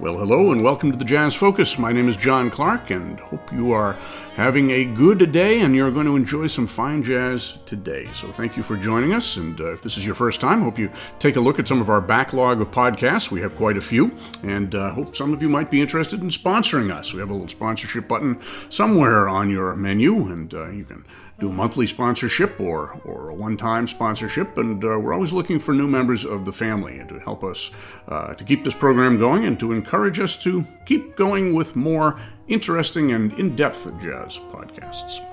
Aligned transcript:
Well, 0.00 0.16
hello 0.16 0.50
and 0.50 0.62
welcome 0.62 0.90
to 0.92 0.96
the 0.96 1.04
Jazz 1.04 1.34
Focus. 1.34 1.78
My 1.78 1.92
name 1.92 2.08
is 2.08 2.16
John 2.16 2.50
Clark 2.50 2.88
and 2.88 3.20
hope 3.20 3.52
you 3.52 3.72
are 3.72 3.98
having 4.34 4.70
a 4.70 4.86
good 4.86 5.30
day 5.30 5.60
and 5.60 5.76
you're 5.76 5.90
going 5.90 6.06
to 6.06 6.16
enjoy 6.16 6.46
some 6.46 6.66
fine 6.66 7.02
jazz 7.02 7.58
today. 7.66 8.08
So, 8.14 8.32
thank 8.32 8.56
you 8.56 8.62
for 8.62 8.78
joining 8.78 9.12
us. 9.12 9.36
And 9.36 9.60
uh, 9.60 9.74
if 9.74 9.82
this 9.82 9.98
is 9.98 10.06
your 10.06 10.14
first 10.14 10.40
time, 10.40 10.62
hope 10.62 10.78
you 10.78 10.90
take 11.18 11.36
a 11.36 11.40
look 11.40 11.58
at 11.58 11.68
some 11.68 11.82
of 11.82 11.90
our 11.90 12.00
backlog 12.00 12.62
of 12.62 12.70
podcasts. 12.70 13.30
We 13.30 13.42
have 13.42 13.54
quite 13.54 13.76
a 13.76 13.82
few, 13.82 14.16
and 14.42 14.74
uh, 14.74 14.92
hope 14.92 15.14
some 15.14 15.34
of 15.34 15.42
you 15.42 15.50
might 15.50 15.70
be 15.70 15.82
interested 15.82 16.22
in 16.22 16.30
sponsoring 16.30 16.90
us. 16.90 17.12
We 17.12 17.20
have 17.20 17.28
a 17.28 17.34
little 17.34 17.48
sponsorship 17.48 18.08
button 18.08 18.40
somewhere 18.70 19.28
on 19.28 19.50
your 19.50 19.76
menu, 19.76 20.28
and 20.28 20.54
uh, 20.54 20.70
you 20.70 20.84
can 20.84 21.04
do 21.40 21.48
a 21.48 21.52
monthly 21.52 21.86
sponsorship 21.86 22.60
or, 22.60 23.00
or 23.04 23.30
a 23.30 23.34
one 23.34 23.56
time 23.56 23.86
sponsorship. 23.86 24.56
And 24.56 24.82
uh, 24.82 24.98
we're 24.98 25.12
always 25.12 25.32
looking 25.32 25.58
for 25.58 25.74
new 25.74 25.88
members 25.88 26.24
of 26.24 26.44
the 26.44 26.52
family 26.52 26.98
and 26.98 27.08
to 27.08 27.18
help 27.18 27.42
us 27.44 27.70
uh, 28.08 28.34
to 28.34 28.44
keep 28.44 28.64
this 28.64 28.74
program 28.74 29.18
going 29.18 29.44
and 29.44 29.58
to 29.60 29.72
encourage 29.72 29.89
us 29.92 30.36
to 30.38 30.64
keep 30.86 31.16
going 31.16 31.54
with 31.54 31.76
more 31.76 32.18
interesting 32.48 33.12
and 33.12 33.32
in 33.38 33.56
depth 33.56 33.84
jazz 34.00 34.38
podcasts. 34.52 35.26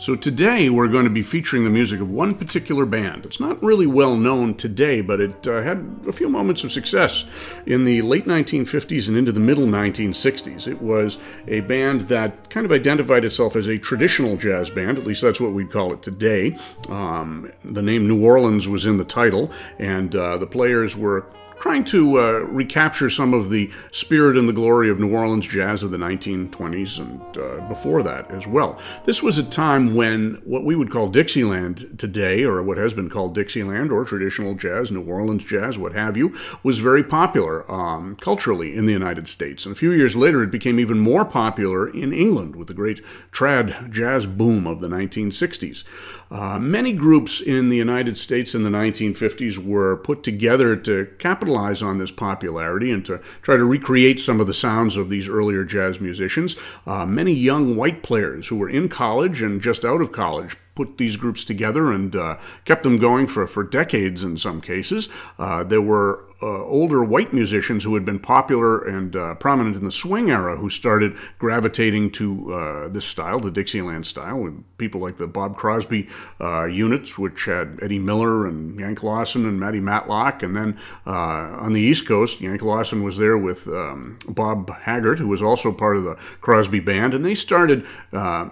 So 0.00 0.14
today 0.14 0.70
we're 0.70 0.86
going 0.86 1.04
to 1.04 1.10
be 1.10 1.22
featuring 1.22 1.64
the 1.64 1.70
music 1.70 2.00
of 2.00 2.08
one 2.08 2.36
particular 2.36 2.86
band. 2.86 3.26
It's 3.26 3.40
not 3.40 3.60
really 3.60 3.86
well 3.86 4.16
known 4.16 4.54
today, 4.54 5.00
but 5.00 5.20
it 5.20 5.48
uh, 5.48 5.60
had 5.62 6.04
a 6.06 6.12
few 6.12 6.28
moments 6.28 6.62
of 6.62 6.70
success 6.70 7.26
in 7.66 7.82
the 7.82 8.00
late 8.02 8.24
1950s 8.24 9.08
and 9.08 9.16
into 9.16 9.32
the 9.32 9.40
middle 9.40 9.66
1960s. 9.66 10.68
It 10.68 10.80
was 10.80 11.18
a 11.48 11.62
band 11.62 12.02
that 12.02 12.48
kind 12.48 12.64
of 12.64 12.70
identified 12.70 13.24
itself 13.24 13.56
as 13.56 13.66
a 13.66 13.76
traditional 13.76 14.36
jazz 14.36 14.70
band, 14.70 14.98
at 14.98 15.04
least 15.04 15.20
that's 15.20 15.40
what 15.40 15.52
we'd 15.52 15.72
call 15.72 15.92
it 15.92 16.00
today. 16.00 16.56
Um, 16.88 17.50
the 17.64 17.82
name 17.82 18.06
New 18.06 18.24
Orleans 18.24 18.68
was 18.68 18.86
in 18.86 18.98
the 18.98 19.04
title, 19.04 19.50
and 19.80 20.14
uh, 20.14 20.38
the 20.38 20.46
players 20.46 20.96
were 20.96 21.26
trying 21.60 21.84
to 21.84 22.18
uh, 22.18 22.22
recapture 22.44 23.10
some 23.10 23.34
of 23.34 23.50
the 23.50 23.70
spirit 23.90 24.36
and 24.36 24.48
the 24.48 24.52
glory 24.52 24.90
of 24.90 24.98
New 24.98 25.14
Orleans 25.14 25.46
jazz 25.46 25.82
of 25.82 25.90
the 25.90 25.96
1920s 25.96 27.00
and 27.00 27.36
uh, 27.36 27.66
before 27.68 28.02
that 28.02 28.30
as 28.30 28.46
well. 28.46 28.78
This 29.04 29.22
was 29.22 29.38
a 29.38 29.42
time 29.42 29.94
when 29.94 30.40
what 30.44 30.64
we 30.64 30.74
would 30.74 30.90
call 30.90 31.08
Dixieland 31.08 31.98
today, 31.98 32.44
or 32.44 32.62
what 32.62 32.78
has 32.78 32.94
been 32.94 33.10
called 33.10 33.34
Dixieland 33.34 33.90
or 33.90 34.04
traditional 34.04 34.54
jazz, 34.54 34.92
New 34.92 35.04
Orleans 35.04 35.44
jazz, 35.44 35.78
what 35.78 35.92
have 35.92 36.16
you, 36.16 36.36
was 36.62 36.78
very 36.78 37.02
popular 37.02 37.70
um, 37.70 38.16
culturally 38.16 38.76
in 38.76 38.86
the 38.86 38.92
United 38.92 39.28
States. 39.28 39.66
And 39.66 39.74
a 39.74 39.78
few 39.78 39.90
years 39.90 40.16
later, 40.16 40.42
it 40.42 40.50
became 40.50 40.78
even 40.78 40.98
more 40.98 41.24
popular 41.24 41.88
in 41.88 42.12
England 42.12 42.56
with 42.56 42.68
the 42.68 42.74
great 42.74 43.00
trad 43.32 43.90
jazz 43.90 44.26
boom 44.26 44.66
of 44.66 44.80
the 44.80 44.88
1960s. 44.88 45.84
Uh, 46.30 46.58
many 46.58 46.92
groups 46.92 47.40
in 47.40 47.68
the 47.68 47.76
United 47.76 48.18
States 48.18 48.54
in 48.54 48.62
the 48.62 48.70
1950s 48.70 49.58
were 49.58 49.96
put 49.96 50.22
together 50.22 50.76
to 50.76 51.06
capitalize 51.18 51.82
on 51.82 51.98
this 51.98 52.10
popularity 52.10 52.90
and 52.90 53.04
to 53.06 53.18
try 53.40 53.56
to 53.56 53.64
recreate 53.64 54.20
some 54.20 54.40
of 54.40 54.46
the 54.46 54.54
sounds 54.54 54.96
of 54.96 55.08
these 55.08 55.28
earlier 55.28 55.64
jazz 55.64 56.00
musicians. 56.00 56.56
Uh, 56.86 57.06
many 57.06 57.32
young 57.32 57.76
white 57.76 58.02
players 58.02 58.48
who 58.48 58.56
were 58.56 58.68
in 58.68 58.88
college 58.88 59.42
and 59.42 59.62
just 59.62 59.84
out 59.84 60.02
of 60.02 60.12
college 60.12 60.56
put 60.74 60.98
these 60.98 61.16
groups 61.16 61.44
together 61.44 61.90
and 61.90 62.14
uh, 62.14 62.36
kept 62.64 62.82
them 62.84 62.98
going 62.98 63.26
for, 63.26 63.46
for 63.46 63.64
decades 63.64 64.22
in 64.22 64.36
some 64.36 64.60
cases. 64.60 65.08
Uh, 65.38 65.64
there 65.64 65.82
were 65.82 66.24
older 66.46 67.04
white 67.04 67.32
musicians 67.32 67.82
who 67.82 67.94
had 67.94 68.04
been 68.04 68.18
popular 68.18 68.86
and 68.86 69.16
uh, 69.16 69.34
prominent 69.36 69.74
in 69.74 69.84
the 69.84 69.90
swing 69.90 70.30
era 70.30 70.56
who 70.56 70.70
started 70.70 71.16
gravitating 71.38 72.10
to 72.12 72.54
uh, 72.54 72.88
this 72.88 73.04
style, 73.04 73.40
the 73.40 73.50
Dixieland 73.50 74.06
style, 74.06 74.38
with 74.38 74.64
people 74.78 75.00
like 75.00 75.16
the 75.16 75.26
Bob 75.26 75.56
Crosby 75.56 76.08
uh, 76.40 76.64
units, 76.66 77.18
which 77.18 77.46
had 77.46 77.78
Eddie 77.82 77.98
Miller 77.98 78.46
and 78.46 78.78
Yank 78.78 79.02
Lawson 79.02 79.46
and 79.46 79.58
Matty 79.58 79.80
Matlock. 79.80 80.42
And 80.42 80.54
then 80.54 80.78
uh, 81.06 81.10
on 81.10 81.72
the 81.72 81.80
East 81.80 82.06
Coast, 82.06 82.40
Yank 82.40 82.62
Lawson 82.62 83.02
was 83.02 83.18
there 83.18 83.36
with 83.36 83.66
um, 83.66 84.18
Bob 84.28 84.70
Haggart, 84.70 85.18
who 85.18 85.28
was 85.28 85.42
also 85.42 85.72
part 85.72 85.96
of 85.96 86.04
the 86.04 86.14
Crosby 86.40 86.80
band. 86.80 87.14
And 87.14 87.24
they 87.24 87.34
started 87.34 87.84
uh, 88.12 88.48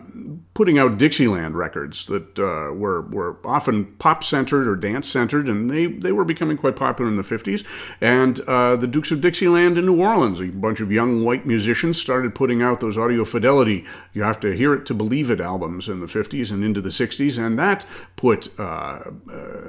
putting 0.54 0.78
out 0.78 0.98
Dixieland 0.98 1.56
records 1.56 2.06
that 2.06 2.36
were, 2.36 3.02
were 3.02 3.36
often 3.44 3.84
pop 3.98 4.24
centered 4.24 4.66
or 4.66 4.74
dance 4.74 5.08
centered, 5.08 5.48
and 5.48 5.70
they, 5.70 5.86
they 5.86 6.10
were 6.10 6.24
becoming 6.24 6.56
quite 6.56 6.74
popular 6.74 7.08
in 7.08 7.16
the 7.16 7.22
50s 7.22 7.64
and 8.00 8.40
uh, 8.40 8.76
the 8.76 8.86
Dukes 8.86 9.10
of 9.10 9.20
Dixieland 9.20 9.78
in 9.78 9.86
New 9.86 10.00
Orleans. 10.00 10.40
A 10.40 10.48
bunch 10.48 10.80
of 10.80 10.92
young 10.92 11.24
white 11.24 11.46
musicians 11.46 12.00
started 12.00 12.34
putting 12.34 12.62
out 12.62 12.80
those 12.80 12.98
audio 12.98 13.24
fidelity, 13.24 13.84
you 14.12 14.22
have 14.22 14.40
to 14.40 14.56
hear 14.56 14.74
it 14.74 14.86
to 14.86 14.94
believe 14.94 15.30
it 15.30 15.40
albums 15.40 15.88
in 15.88 16.00
the 16.00 16.06
50s 16.06 16.52
and 16.52 16.64
into 16.64 16.80
the 16.80 16.90
60s, 16.90 17.38
and 17.38 17.58
that 17.58 17.84
put 18.16 18.48
uh, 18.58 18.62
uh, 18.62 19.02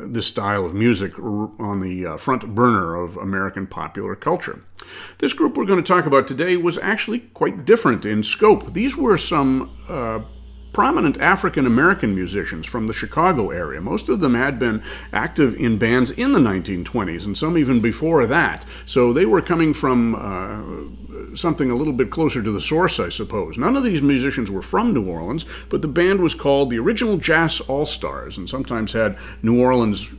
this 0.01 0.27
style 0.27 0.65
of 0.65 0.73
music 0.73 1.17
on 1.19 1.79
the 1.79 2.05
uh, 2.05 2.17
front 2.17 2.55
burner 2.55 2.95
of 2.95 3.17
American 3.17 3.67
popular 3.67 4.15
culture. 4.15 4.61
This 5.19 5.33
group 5.33 5.57
we're 5.57 5.65
going 5.65 5.83
to 5.83 5.93
talk 5.93 6.05
about 6.05 6.27
today 6.27 6.55
was 6.57 6.77
actually 6.77 7.19
quite 7.19 7.65
different 7.65 8.05
in 8.05 8.23
scope. 8.23 8.73
These 8.73 8.95
were 8.95 9.17
some 9.17 9.75
uh, 9.89 10.21
prominent 10.77 11.19
African 11.19 11.65
American 11.65 12.13
musicians 12.13 12.67
from 12.67 12.85
the 12.85 12.93
Chicago 12.93 13.49
area. 13.49 13.81
Most 13.81 14.09
of 14.09 14.19
them 14.19 14.35
had 14.35 14.59
been 14.59 14.83
active 15.11 15.55
in 15.55 15.79
bands 15.79 16.11
in 16.11 16.33
the 16.33 16.39
1920s, 16.39 17.25
and 17.25 17.35
some 17.35 17.57
even 17.57 17.79
before 17.79 18.27
that. 18.27 18.63
So 18.85 19.11
they 19.11 19.25
were 19.25 19.41
coming 19.41 19.73
from 19.73 20.13
uh, 20.13 21.35
something 21.35 21.71
a 21.71 21.75
little 21.75 21.93
bit 21.93 22.11
closer 22.11 22.43
to 22.43 22.51
the 22.51 22.61
source, 22.61 22.99
I 22.99 23.09
suppose. 23.09 23.57
None 23.57 23.75
of 23.75 23.83
these 23.83 24.03
musicians 24.03 24.51
were 24.51 24.61
from 24.61 24.93
New 24.93 25.09
Orleans, 25.09 25.47
but 25.67 25.81
the 25.81 25.87
band 25.87 26.19
was 26.19 26.35
called 26.35 26.69
the 26.69 26.77
Original 26.77 27.17
Jazz 27.17 27.59
All 27.61 27.87
Stars, 27.87 28.37
and 28.37 28.47
sometimes 28.47 28.93
had 28.93 29.17
New 29.41 29.59
Orleans 29.59 30.11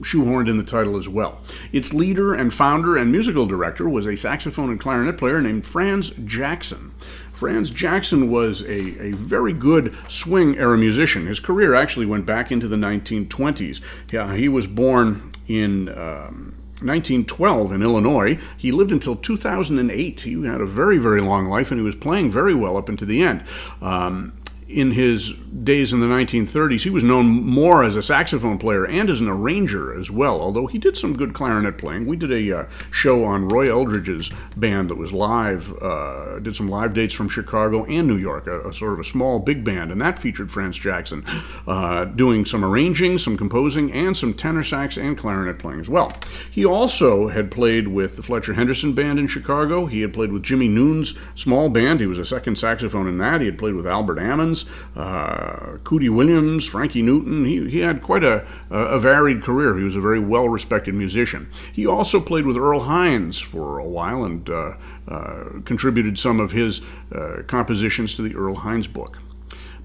shoehorned 0.00 0.48
in 0.48 0.56
the 0.56 0.64
title 0.64 0.96
as 0.96 1.08
well. 1.08 1.40
Its 1.70 1.92
leader 1.92 2.32
and 2.32 2.54
founder 2.54 2.96
and 2.96 3.12
musical 3.12 3.44
director 3.44 3.86
was 3.86 4.06
a 4.06 4.16
saxophone 4.16 4.70
and 4.70 4.80
clarinet 4.80 5.18
player 5.18 5.42
named 5.42 5.66
Franz 5.66 6.10
Jackson. 6.24 6.92
Franz 7.38 7.70
Jackson 7.70 8.32
was 8.32 8.62
a, 8.62 9.00
a 9.00 9.12
very 9.12 9.52
good 9.52 9.94
swing 10.08 10.58
era 10.58 10.76
musician. 10.76 11.26
His 11.26 11.38
career 11.38 11.72
actually 11.72 12.04
went 12.04 12.26
back 12.26 12.50
into 12.50 12.66
the 12.66 12.74
1920s. 12.74 13.80
Yeah, 14.10 14.34
he 14.34 14.48
was 14.48 14.66
born 14.66 15.30
in. 15.46 15.88
Um, 15.88 16.54
1912 16.80 17.72
in 17.72 17.82
Illinois. 17.82 18.38
He 18.56 18.70
lived 18.70 18.92
until 18.92 19.16
2008. 19.16 20.20
He 20.20 20.46
had 20.46 20.60
a 20.60 20.64
very, 20.64 20.96
very 20.98 21.20
long 21.20 21.48
life 21.48 21.72
and 21.72 21.80
he 21.80 21.84
was 21.84 21.96
playing 21.96 22.30
very 22.30 22.54
well 22.54 22.76
up 22.76 22.88
into 22.88 23.04
the 23.04 23.20
end. 23.20 23.42
Um, 23.82 24.32
in 24.68 24.90
his 24.90 25.32
days 25.32 25.94
in 25.94 26.00
the 26.00 26.06
1930s, 26.06 26.82
he 26.82 26.90
was 26.90 27.02
known 27.02 27.26
more 27.26 27.82
as 27.82 27.96
a 27.96 28.02
saxophone 28.02 28.58
player 28.58 28.86
and 28.86 29.08
as 29.08 29.20
an 29.20 29.28
arranger 29.28 29.98
as 29.98 30.10
well, 30.10 30.42
although 30.42 30.66
he 30.66 30.76
did 30.76 30.96
some 30.96 31.16
good 31.16 31.32
clarinet 31.32 31.78
playing. 31.78 32.06
We 32.06 32.16
did 32.16 32.30
a 32.30 32.60
uh, 32.60 32.66
show 32.90 33.24
on 33.24 33.48
Roy 33.48 33.70
Eldridge's 33.70 34.30
band 34.56 34.90
that 34.90 34.96
was 34.96 35.12
live, 35.12 35.74
uh, 35.82 36.38
did 36.40 36.54
some 36.54 36.68
live 36.68 36.92
dates 36.92 37.14
from 37.14 37.30
Chicago 37.30 37.86
and 37.86 38.06
New 38.06 38.16
York, 38.16 38.46
a, 38.46 38.68
a, 38.68 38.74
sort 38.74 38.92
of 38.92 39.00
a 39.00 39.04
small 39.04 39.38
big 39.38 39.64
band, 39.64 39.90
and 39.90 40.02
that 40.02 40.18
featured 40.18 40.52
Franz 40.52 40.76
Jackson 40.76 41.24
uh, 41.66 42.04
doing 42.04 42.44
some 42.44 42.62
arranging, 42.62 43.16
some 43.16 43.38
composing, 43.38 43.90
and 43.92 44.14
some 44.16 44.34
tenor 44.34 44.62
sax 44.62 44.98
and 44.98 45.16
clarinet 45.16 45.58
playing 45.58 45.80
as 45.80 45.88
well. 45.88 46.12
He 46.50 46.66
also 46.66 47.28
had 47.28 47.50
played 47.50 47.88
with 47.88 48.16
the 48.16 48.22
Fletcher 48.22 48.52
Henderson 48.52 48.92
band 48.92 49.18
in 49.18 49.28
Chicago. 49.28 49.86
He 49.86 50.02
had 50.02 50.12
played 50.12 50.30
with 50.30 50.42
Jimmie 50.42 50.68
Noone's 50.68 51.18
small 51.34 51.70
band. 51.70 52.00
He 52.00 52.06
was 52.06 52.18
a 52.18 52.24
second 52.26 52.58
saxophone 52.58 53.08
in 53.08 53.16
that. 53.18 53.40
He 53.40 53.46
had 53.46 53.58
played 53.58 53.74
with 53.74 53.86
Albert 53.86 54.18
Ammons 54.18 54.57
uh, 54.96 55.78
Cootie 55.84 56.08
Williams, 56.08 56.66
Frankie 56.66 57.02
Newton. 57.02 57.44
He, 57.44 57.68
he 57.68 57.78
had 57.80 58.02
quite 58.02 58.24
a, 58.24 58.46
a 58.70 58.98
varied 58.98 59.42
career. 59.42 59.76
He 59.76 59.84
was 59.84 59.96
a 59.96 60.00
very 60.00 60.20
well 60.20 60.48
respected 60.48 60.94
musician. 60.94 61.48
He 61.72 61.86
also 61.86 62.20
played 62.20 62.46
with 62.46 62.56
Earl 62.56 62.80
Hines 62.80 63.38
for 63.40 63.78
a 63.78 63.88
while 63.88 64.24
and 64.24 64.48
uh, 64.48 64.74
uh, 65.06 65.44
contributed 65.64 66.18
some 66.18 66.40
of 66.40 66.52
his 66.52 66.80
uh, 67.12 67.42
compositions 67.46 68.16
to 68.16 68.22
the 68.22 68.34
Earl 68.34 68.56
Hines 68.56 68.86
book. 68.86 69.18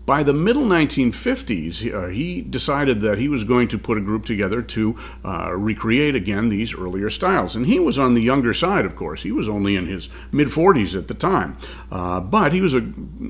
By 0.06 0.22
the 0.24 0.34
middle 0.34 0.64
1950s, 0.64 1.94
uh, 1.94 2.08
he 2.10 2.42
decided 2.42 3.00
that 3.02 3.20
he 3.20 3.30
was 3.30 3.46
going 3.46 3.70
to 3.70 3.78
put 3.78 3.98
a 3.98 4.02
group 4.02 4.26
together 4.26 4.62
to 4.62 4.98
uh, 5.24 5.54
recreate 5.56 6.14
again 6.14 6.50
these 6.50 6.74
earlier 6.78 7.10
styles. 7.10 7.56
And 7.56 7.68
he 7.68 7.80
was 7.80 7.98
on 7.98 8.14
the 8.14 8.22
younger 8.22 8.54
side, 8.54 8.86
of 8.86 8.98
course. 8.98 9.24
He 9.24 9.32
was 9.32 9.48
only 9.48 9.78
in 9.78 9.86
his 9.86 10.10
mid 10.34 10.50
40s 10.50 10.98
at 10.98 11.08
the 11.08 11.14
time. 11.14 11.56
Uh, 11.90 12.20
but 12.20 12.52
he 12.52 12.60
was, 12.60 12.74
a, 12.74 12.84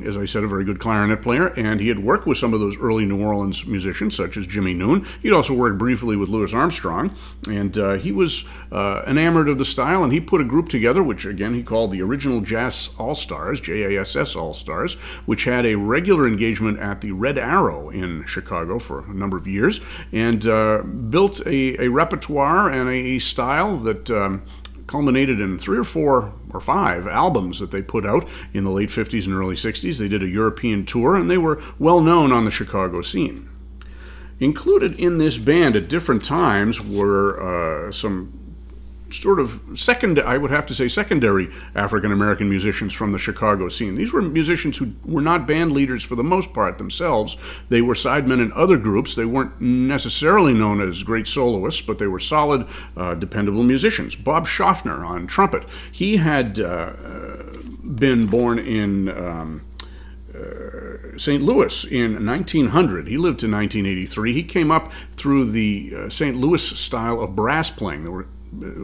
as 0.04 0.18
I 0.18 0.26
said, 0.26 0.44
a 0.44 0.48
very 0.48 0.66
good 0.66 0.80
clarinet 0.80 1.22
player, 1.22 1.48
and 1.48 1.80
he 1.80 1.90
had 1.90 2.00
worked 2.00 2.26
with 2.26 2.40
some 2.40 2.56
of 2.56 2.60
those 2.60 2.78
early 2.80 3.06
New 3.06 3.22
Orleans 3.22 3.68
musicians, 3.68 4.16
such 4.16 4.36
as 4.36 4.48
Jimmie 4.48 4.74
Noone. 4.74 5.06
He'd 5.22 5.32
also 5.32 5.54
worked 5.54 5.78
briefly 5.78 6.16
with 6.16 6.30
Louis 6.30 6.56
Armstrong, 6.56 7.16
and 7.48 7.78
uh, 7.78 7.94
he 7.94 8.12
was 8.12 8.46
uh, 8.72 9.04
enamored 9.06 9.48
of 9.48 9.60
the 9.60 9.66
style, 9.66 10.04
and 10.04 10.12
he 10.12 10.20
put 10.20 10.42
a 10.42 10.46
group 10.46 10.70
together, 10.70 11.04
which 11.04 11.24
again 11.24 11.54
he 11.54 11.62
called 11.62 11.92
the 11.92 12.02
Original 12.02 12.42
Jazz 12.42 12.90
All 12.98 13.14
Stars, 13.14 13.60
J 13.60 13.96
A 13.96 14.02
S 14.02 14.16
S 14.16 14.36
All 14.36 14.56
Stars, 14.56 14.96
which 15.28 15.44
had 15.44 15.68
a 15.68 15.76
regular 15.76 16.26
engagement 16.26 16.63
at 16.68 17.02
the 17.02 17.12
Red 17.12 17.38
Arrow 17.38 17.90
in 17.90 18.26
Chicago 18.26 18.80
for 18.80 19.06
a 19.10 19.14
number 19.14 19.38
of 19.38 19.48
years 19.48 19.80
and 20.12 20.46
uh, 20.48 20.82
built 20.84 21.46
a, 21.46 21.82
a, 21.82 21.90
repertoire 21.90 22.70
and 22.70 22.90
a 22.90 23.20
style 23.20 23.78
that. 23.78 24.10
Um, 24.10 24.44
culminated 24.86 25.40
in 25.40 25.58
three 25.58 25.78
or 25.78 25.84
four 25.84 26.34
or 26.52 26.60
five 26.60 27.08
albums 27.08 27.60
that 27.60 27.72
they 27.72 27.82
put 27.82 28.06
out 28.06 28.28
in 28.54 28.64
the 28.64 28.70
late 28.70 28.90
50s 28.90 29.26
and 29.26 29.34
early 29.34 29.56
60s. 29.56 29.98
They 29.98 30.08
did 30.08 30.22
a 30.22 30.28
European 30.28 30.86
tour 30.86 31.16
and 31.16 31.32
they 31.32 31.38
were 31.38 31.64
well 31.80 32.02
known 32.02 32.32
on 32.32 32.46
the 32.46 32.52
Chicago 32.52 33.02
scene. 33.02 33.50
Included 34.40 35.00
in 35.00 35.18
this 35.20 35.38
band 35.38 35.76
at 35.76 35.88
different 35.88 36.24
times 36.24 36.82
were 36.82 37.88
uh, 37.88 37.92
some 37.92 38.43
sort 39.14 39.40
of 39.40 39.62
second, 39.76 40.20
I 40.20 40.38
would 40.38 40.52
have 40.52 40.66
to 40.68 40.76
say, 40.76 40.88
secondary 40.88 41.50
African 41.76 42.12
American 42.12 42.50
musicians 42.50 42.94
from 42.94 43.12
the 43.12 43.20
Chicago 43.20 43.70
scene. 43.70 43.96
These 43.96 44.14
were 44.14 44.22
musicians 44.22 44.78
who 44.78 44.94
were 45.06 45.22
not 45.22 45.48
band 45.48 45.72
leaders 45.72 46.04
for 46.04 46.16
the 46.16 46.24
most 46.24 46.54
part 46.54 46.78
themselves. 46.78 47.38
They 47.70 47.82
were 47.82 47.96
sidemen 47.96 48.42
in 48.42 48.52
other 48.54 48.78
groups. 48.78 49.16
They 49.16 49.26
weren't 49.26 49.60
necessarily 49.62 50.54
known 50.54 50.82
as 50.82 51.04
great 51.04 51.28
soloists, 51.28 51.82
but 51.82 52.00
they 52.00 52.08
were 52.08 52.20
solid, 52.20 52.68
uh, 52.98 53.16
dependable 53.16 53.64
musicians. 53.64 54.16
Bob 54.16 54.46
Shoffner 54.46 55.06
on 55.06 55.28
trumpet. 55.28 55.64
He 55.92 56.18
had 56.18 56.60
uh, 56.60 56.94
been 57.84 58.28
born 58.28 58.60
in. 58.60 59.10
Um, 59.10 59.66
uh, 60.36 61.18
St. 61.18 61.44
Louis 61.44 61.86
in 61.86 62.26
1900. 62.26 63.08
He 63.08 63.18
lived 63.18 63.40
to 63.42 63.52
1983. 63.52 64.34
He 64.34 64.44
came 64.44 64.72
up 64.72 64.92
through 65.16 65.52
the 65.52 65.94
uh, 65.96 66.10
St. 66.10 66.36
Louis 66.36 66.64
style 66.64 67.22
of 67.22 67.36
brass 67.36 67.70
playing. 67.70 68.04
There 68.04 68.12
were 68.12 68.28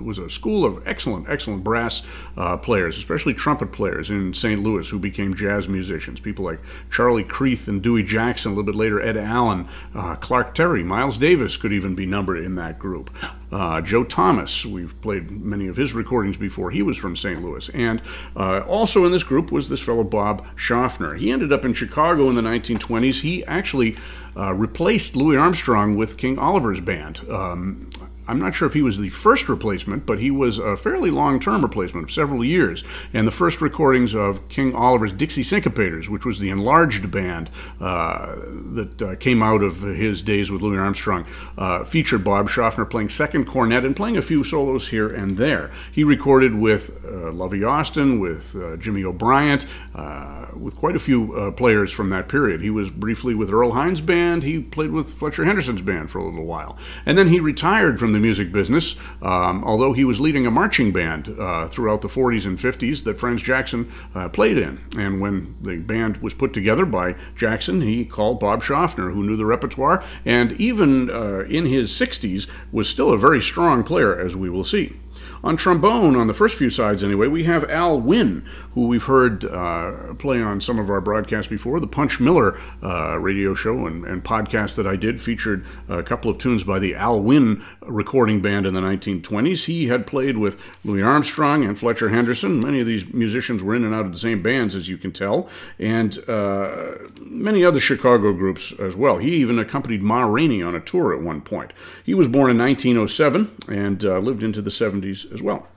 was 0.03 0.17
a 0.17 0.29
school 0.29 0.65
of 0.65 0.85
excellent, 0.87 1.29
excellent 1.29 1.63
brass 1.63 2.01
uh, 2.37 2.57
players, 2.57 2.97
especially 2.97 3.33
trumpet 3.33 3.71
players 3.71 4.09
in 4.09 4.33
St. 4.33 4.61
Louis 4.61 4.89
who 4.89 4.99
became 4.99 5.33
jazz 5.33 5.67
musicians. 5.67 6.19
People 6.19 6.45
like 6.45 6.59
Charlie 6.91 7.23
Creath 7.23 7.67
and 7.67 7.81
Dewey 7.81 8.03
Jackson, 8.03 8.51
a 8.51 8.55
little 8.55 8.71
bit 8.71 8.77
later, 8.77 9.01
Ed 9.01 9.17
Allen, 9.17 9.67
uh, 9.95 10.15
Clark 10.15 10.53
Terry, 10.53 10.83
Miles 10.83 11.17
Davis 11.17 11.57
could 11.57 11.73
even 11.73 11.95
be 11.95 12.05
numbered 12.05 12.43
in 12.43 12.55
that 12.55 12.79
group. 12.79 13.09
Uh, 13.51 13.81
Joe 13.81 14.03
Thomas, 14.03 14.65
we've 14.65 14.99
played 15.01 15.31
many 15.31 15.67
of 15.67 15.75
his 15.75 15.93
recordings 15.93 16.37
before. 16.37 16.69
He 16.69 16.83
was 16.83 16.97
from 16.97 17.15
St. 17.15 17.43
Louis. 17.43 17.67
And 17.69 18.01
uh, 18.35 18.59
also 18.61 19.05
in 19.05 19.11
this 19.11 19.23
group 19.23 19.51
was 19.51 19.69
this 19.69 19.81
fellow 19.81 20.03
Bob 20.03 20.45
Shoffner. 20.55 21.17
He 21.17 21.31
ended 21.31 21.51
up 21.51 21.65
in 21.65 21.73
Chicago 21.73 22.29
in 22.29 22.35
the 22.35 22.41
1920s. 22.41 23.21
He 23.21 23.43
actually 23.45 23.97
uh, 24.37 24.53
replaced 24.53 25.15
Louis 25.15 25.37
Armstrong 25.37 25.95
with 25.95 26.17
King 26.17 26.37
Oliver's 26.37 26.79
band. 26.79 27.21
Um, 27.29 27.89
I'm 28.29 28.39
not 28.39 28.53
sure 28.53 28.67
if 28.67 28.73
he 28.73 28.81
was 28.81 28.99
the 28.99 29.09
first 29.09 29.49
replacement, 29.49 30.05
but 30.05 30.19
he 30.19 30.29
was 30.29 30.59
a 30.59 30.77
fairly 30.77 31.09
long 31.09 31.39
term 31.39 31.63
replacement 31.63 32.05
of 32.05 32.11
several 32.11 32.45
years. 32.45 32.83
And 33.13 33.25
the 33.25 33.31
first 33.31 33.59
recordings 33.59 34.13
of 34.13 34.47
King 34.49 34.75
Oliver's 34.75 35.11
Dixie 35.11 35.41
Syncopators, 35.41 36.09
which 36.09 36.25
was 36.25 36.39
the 36.39 36.49
enlarged 36.49 37.09
band 37.09 37.49
uh, 37.81 38.35
that 38.73 39.01
uh, 39.01 39.15
came 39.15 39.41
out 39.41 39.63
of 39.63 39.81
his 39.81 40.21
days 40.21 40.51
with 40.51 40.61
Louis 40.61 40.77
Armstrong, 40.77 41.25
uh, 41.57 41.83
featured 41.83 42.23
Bob 42.23 42.49
Shoffner 42.49 42.87
playing 42.87 43.09
second 43.09 43.45
cornet 43.45 43.83
and 43.83 43.95
playing 43.95 44.17
a 44.17 44.21
few 44.21 44.43
solos 44.43 44.89
here 44.89 45.09
and 45.09 45.37
there. 45.37 45.71
He 45.91 46.03
recorded 46.03 46.53
with 46.53 47.03
uh, 47.05 47.31
Lovie 47.31 47.63
Austin, 47.63 48.19
with 48.19 48.55
uh, 48.55 48.77
Jimmy 48.77 49.03
O'Bryant, 49.03 49.65
uh, 49.95 50.47
with 50.55 50.75
quite 50.75 50.95
a 50.95 50.99
few 50.99 51.51
players 51.57 51.91
from 51.91 52.09
that 52.09 52.27
period. 52.27 52.61
He 52.61 52.69
was 52.69 52.91
briefly 52.91 53.33
with 53.33 53.49
Earl 53.49 53.71
Hines' 53.71 54.01
band. 54.01 54.43
He 54.43 54.59
played 54.59 54.91
with 54.91 55.13
Fletcher 55.13 55.45
Henderson's 55.45 55.81
band 55.81 56.11
for 56.11 56.19
a 56.19 56.25
little 56.25 56.45
while. 56.45 56.77
And 57.05 57.17
then 57.17 57.29
he 57.29 57.39
retired 57.39 57.99
from 57.99 58.13
the 58.13 58.18
the 58.19 58.25
music 58.27 58.51
business, 58.51 58.95
um, 59.21 59.63
although 59.63 59.93
he 59.93 60.03
was 60.03 60.19
leading 60.19 60.45
a 60.45 60.51
marching 60.51 60.91
band 60.91 61.29
uh, 61.39 61.67
throughout 61.67 62.01
the 62.01 62.07
40s 62.07 62.45
and 62.45 62.57
50s 62.57 63.03
that 63.05 63.17
Franz 63.17 63.41
Jackson 63.41 63.89
uh, 64.13 64.29
played 64.29 64.57
in. 64.57 64.79
And 64.97 65.21
when 65.21 65.55
the 65.61 65.77
band 65.77 66.17
was 66.17 66.33
put 66.33 66.53
together 66.53 66.85
by 66.85 67.15
Jackson, 67.35 67.81
he 67.81 68.05
called 68.05 68.39
Bob 68.39 68.61
Shoffner, 68.61 69.13
who 69.13 69.23
knew 69.23 69.37
the 69.37 69.45
repertoire, 69.45 70.03
and 70.25 70.51
even 70.53 71.09
uh, 71.09 71.39
in 71.45 71.65
his 71.65 71.91
60s 71.91 72.49
was 72.71 72.89
still 72.89 73.11
a 73.11 73.17
very 73.17 73.41
strong 73.41 73.83
player, 73.83 74.19
as 74.19 74.35
we 74.35 74.49
will 74.49 74.63
see. 74.63 74.95
On 75.41 75.55
trombone, 75.55 76.17
on 76.17 76.27
the 76.27 76.33
first 76.33 76.57
few 76.57 76.69
sides 76.69 77.01
anyway, 77.01 77.27
we 77.27 77.45
have 77.45 77.69
Al 77.69 77.99
Wynn, 77.99 78.45
who 78.73 78.87
we've 78.87 79.05
heard 79.05 79.45
uh, 79.45 80.13
play 80.15 80.41
on 80.41 80.59
some 80.59 80.79
of 80.79 80.89
our 80.89 80.99
broadcasts 80.99 81.49
before. 81.49 81.79
The 81.79 81.87
Punch 81.87 82.19
Miller 82.19 82.59
uh, 82.83 83.17
radio 83.17 83.55
show 83.55 83.87
and, 83.87 84.03
and, 84.05 84.23
podcast 84.23 84.75
that 84.75 84.85
I 84.85 84.97
did 84.97 85.21
featured 85.21 85.65
a 85.87 86.03
couple 86.03 86.29
of 86.29 86.37
tunes 86.39 86.63
by 86.63 86.77
the 86.77 86.93
Al 86.93 87.21
Wynn 87.21 87.63
recording 87.81 88.41
band 88.41 88.65
in 88.65 88.73
the 88.73 88.81
1920s. 88.81 89.65
He 89.65 89.87
had 89.87 90.05
played 90.05 90.37
with 90.37 90.61
Louis 90.83 91.01
Armstrong 91.01 91.63
and 91.63 91.79
Fletcher 91.79 92.09
Henderson. 92.09 92.59
Many 92.59 92.81
of 92.81 92.85
these 92.85 93.11
musicians 93.13 93.63
were 93.63 93.75
in 93.75 93.85
and 93.85 93.95
out 93.95 94.05
of 94.05 94.11
the 94.11 94.19
same 94.19 94.41
bands, 94.41 94.75
as 94.75 94.89
you 94.89 94.97
can 94.97 95.13
tell, 95.13 95.47
and 95.79 96.19
uh, 96.27 96.91
many 97.21 97.63
other 97.63 97.79
Chicago 97.79 98.33
groups 98.33 98.73
as 98.73 98.95
well. 98.97 99.19
He 99.19 99.35
even 99.35 99.57
accompanied 99.57 100.01
Ma 100.01 100.23
Rainey 100.23 100.61
on 100.61 100.75
a 100.75 100.81
tour 100.81 101.13
at 101.13 101.21
one 101.21 101.39
point. 101.39 101.71
He 102.03 102.13
was 102.13 102.27
born 102.27 102.51
in 102.51 102.57
1907 102.57 103.55
and 103.69 104.03
uh, 104.03 104.19
lived 104.19 104.43
into 104.43 104.61
the 104.61 104.69
70s 104.69 105.28
as 105.31 105.41
well. 105.41 105.67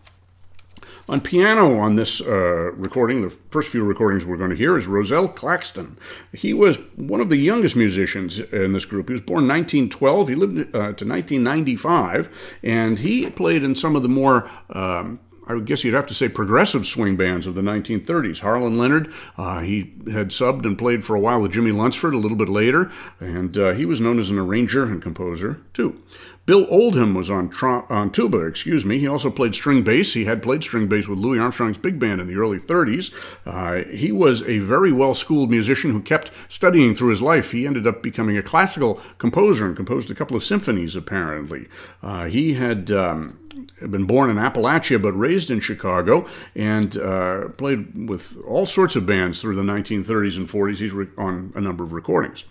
On 1.08 1.20
piano 1.20 1.78
on 1.80 1.96
this 1.96 2.20
uh, 2.20 2.72
recording, 2.72 3.22
the 3.22 3.30
first 3.50 3.70
few 3.70 3.82
recordings 3.82 4.24
we're 4.24 4.36
going 4.36 4.50
to 4.50 4.56
hear 4.56 4.76
is 4.76 4.86
Rozelle 4.86 5.28
Claxton. 5.28 5.98
He 6.32 6.54
was 6.54 6.76
one 6.94 7.20
of 7.20 7.28
the 7.28 7.36
youngest 7.36 7.74
musicians 7.74 8.38
in 8.38 8.72
this 8.72 8.84
group. 8.84 9.08
He 9.08 9.12
was 9.12 9.20
born 9.20 9.48
1912. 9.48 10.28
He 10.28 10.34
lived 10.34 10.58
uh, 10.68 10.94
to 10.94 11.06
1995, 11.06 12.58
and 12.62 13.00
he 13.00 13.28
played 13.30 13.64
in 13.64 13.74
some 13.74 13.96
of 13.96 14.02
the 14.02 14.08
more 14.08 14.48
um, 14.70 15.18
I 15.46 15.58
guess 15.58 15.82
you'd 15.82 15.94
have 15.94 16.06
to 16.06 16.14
say 16.14 16.28
progressive 16.28 16.86
swing 16.86 17.16
bands 17.16 17.46
of 17.46 17.54
the 17.54 17.62
1930s. 17.62 18.40
Harlan 18.40 18.78
Leonard, 18.78 19.12
uh, 19.36 19.60
he 19.60 19.92
had 20.12 20.28
subbed 20.28 20.64
and 20.64 20.78
played 20.78 21.04
for 21.04 21.16
a 21.16 21.20
while 21.20 21.40
with 21.40 21.52
Jimmie 21.52 21.72
Lunceford 21.72 22.14
a 22.14 22.18
little 22.18 22.36
bit 22.36 22.48
later, 22.48 22.92
and 23.18 23.58
uh, 23.58 23.72
he 23.72 23.84
was 23.84 24.00
known 24.00 24.18
as 24.18 24.30
an 24.30 24.38
arranger 24.38 24.84
and 24.84 25.02
composer 25.02 25.60
too. 25.72 26.00
Bill 26.44 26.66
Oldham 26.68 27.14
was 27.14 27.30
on, 27.30 27.52
on 27.62 28.10
tuba, 28.10 28.44
excuse 28.46 28.84
me. 28.84 28.98
He 28.98 29.06
also 29.06 29.30
played 29.30 29.54
string 29.54 29.84
bass. 29.84 30.14
He 30.14 30.24
had 30.24 30.42
played 30.42 30.64
string 30.64 30.88
bass 30.88 31.06
with 31.06 31.18
Louis 31.18 31.38
Armstrong's 31.38 31.78
big 31.78 32.00
band 32.00 32.20
in 32.20 32.26
the 32.26 32.36
early 32.36 32.58
30s. 32.58 33.12
Uh, 33.46 33.88
he 33.90 34.10
was 34.10 34.42
a 34.42 34.58
very 34.58 34.92
well 34.92 35.14
schooled 35.14 35.50
musician 35.50 35.92
who 35.92 36.02
kept 36.02 36.32
studying 36.48 36.94
through 36.94 37.10
his 37.10 37.22
life. 37.22 37.52
He 37.52 37.66
ended 37.66 37.86
up 37.86 38.02
becoming 38.02 38.36
a 38.36 38.42
classical 38.42 39.00
composer 39.18 39.66
and 39.66 39.76
composed 39.76 40.10
a 40.10 40.14
couple 40.14 40.36
of 40.36 40.42
symphonies, 40.42 40.96
apparently. 40.96 41.68
Uh, 42.02 42.24
he 42.24 42.54
had. 42.54 42.90
Um, 42.90 43.38
been 43.80 44.04
born 44.04 44.30
in 44.30 44.36
Appalachia 44.36 45.00
but 45.00 45.12
raised 45.12 45.50
in 45.50 45.60
Chicago 45.60 46.26
and 46.54 46.96
uh, 46.96 47.48
played 47.50 48.08
with 48.08 48.38
all 48.46 48.66
sorts 48.66 48.96
of 48.96 49.06
bands 49.06 49.40
through 49.40 49.56
the 49.56 49.62
1930s 49.62 50.36
and 50.36 50.48
40s. 50.48 50.78
He's 50.78 50.92
re- 50.92 51.08
on 51.18 51.52
a 51.54 51.60
number 51.60 51.84
of 51.84 51.92
recordings. 51.92 52.44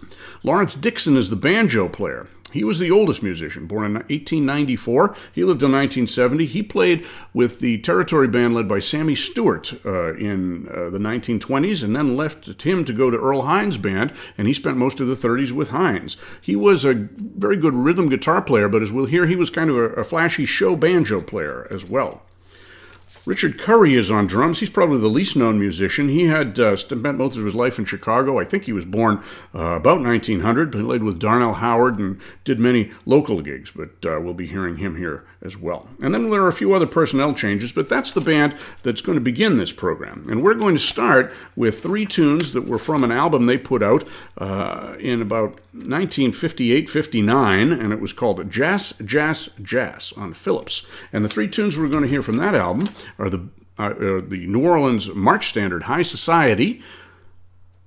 Lawrence 0.43 0.75
Dixon 0.75 1.17
is 1.17 1.29
the 1.29 1.35
banjo 1.35 1.87
player. 1.87 2.27
He 2.51 2.63
was 2.63 2.79
the 2.79 2.91
oldest 2.91 3.23
musician, 3.23 3.65
born 3.65 3.85
in 3.85 3.93
1894. 3.93 5.15
He 5.33 5.43
lived 5.43 5.63
in 5.63 5.71
1970. 5.71 6.45
He 6.45 6.63
played 6.63 7.05
with 7.33 7.59
the 7.59 7.77
Territory 7.79 8.27
Band 8.27 8.53
led 8.53 8.67
by 8.67 8.79
Sammy 8.79 9.15
Stewart 9.15 9.73
uh, 9.85 10.13
in 10.15 10.67
uh, 10.67 10.89
the 10.89 10.99
1920s 10.99 11.83
and 11.83 11.95
then 11.95 12.17
left 12.17 12.61
him 12.61 12.85
to 12.85 12.93
go 12.93 13.09
to 13.09 13.17
Earl 13.17 13.43
Hines' 13.43 13.77
band, 13.77 14.13
and 14.37 14.47
he 14.47 14.53
spent 14.53 14.77
most 14.77 14.99
of 14.99 15.07
the 15.07 15.15
30s 15.15 15.51
with 15.51 15.69
Hines. 15.69 16.17
He 16.41 16.55
was 16.55 16.83
a 16.83 16.93
very 16.93 17.57
good 17.57 17.73
rhythm 17.73 18.09
guitar 18.09 18.41
player, 18.41 18.67
but 18.67 18.81
as 18.81 18.91
we'll 18.91 19.05
hear, 19.05 19.25
he 19.25 19.35
was 19.35 19.49
kind 19.49 19.69
of 19.69 19.77
a, 19.77 19.89
a 19.93 20.03
flashy 20.03 20.45
show 20.45 20.75
banjo 20.91 21.21
player 21.21 21.67
as 21.71 21.85
well. 21.85 22.21
Richard 23.25 23.59
Curry 23.59 23.93
is 23.93 24.09
on 24.09 24.25
drums. 24.25 24.59
He's 24.59 24.69
probably 24.69 24.99
the 24.99 25.07
least 25.07 25.35
known 25.35 25.59
musician. 25.59 26.09
He 26.09 26.25
had 26.25 26.59
uh, 26.59 26.75
spent 26.75 27.17
most 27.17 27.37
of 27.37 27.45
his 27.45 27.53
life 27.53 27.77
in 27.77 27.85
Chicago. 27.85 28.39
I 28.39 28.45
think 28.45 28.65
he 28.65 28.73
was 28.73 28.85
born 28.85 29.23
uh, 29.53 29.75
about 29.75 30.01
1900. 30.01 30.73
He 30.73 30.81
played 30.81 31.03
with 31.03 31.19
Darnell 31.19 31.53
Howard 31.53 31.99
and 31.99 32.19
did 32.43 32.59
many 32.59 32.91
local 33.05 33.41
gigs, 33.41 33.71
but 33.71 33.89
uh, 34.05 34.19
we'll 34.19 34.33
be 34.33 34.47
hearing 34.47 34.77
him 34.77 34.97
here 34.97 35.23
as 35.43 35.55
well. 35.55 35.87
And 36.01 36.13
then 36.13 36.29
there 36.29 36.41
are 36.41 36.47
a 36.47 36.53
few 36.53 36.73
other 36.73 36.87
personnel 36.87 37.33
changes, 37.33 37.71
but 37.71 37.89
that's 37.89 38.11
the 38.11 38.21
band 38.21 38.55
that's 38.81 39.01
going 39.01 39.17
to 39.17 39.21
begin 39.21 39.57
this 39.57 39.71
program. 39.71 40.25
And 40.29 40.43
we're 40.43 40.55
going 40.55 40.75
to 40.75 40.79
start 40.79 41.33
with 41.55 41.81
three 41.81 42.05
tunes 42.07 42.53
that 42.53 42.67
were 42.67 42.79
from 42.79 43.03
an 43.03 43.11
album 43.11 43.45
they 43.45 43.57
put 43.57 43.83
out 43.83 44.03
uh, 44.37 44.95
in 44.99 45.21
about 45.21 45.59
1958 45.73 46.89
59, 46.89 47.71
and 47.71 47.93
it 47.93 48.01
was 48.01 48.13
called 48.13 48.49
Jazz, 48.49 48.93
Jazz, 49.05 49.49
Jazz 49.61 50.11
on 50.17 50.33
Philips. 50.33 50.87
And 51.13 51.23
the 51.23 51.29
three 51.29 51.47
tunes 51.47 51.77
we're 51.77 51.87
going 51.87 52.03
to 52.03 52.09
hear 52.09 52.23
from 52.23 52.37
that 52.37 52.55
album 52.55 52.89
are 53.17 53.29
the, 53.29 53.49
uh, 53.77 53.93
the 54.27 54.45
New 54.47 54.63
Orleans 54.63 55.13
March 55.13 55.47
Standard 55.47 55.83
High 55.83 56.01
Society, 56.01 56.81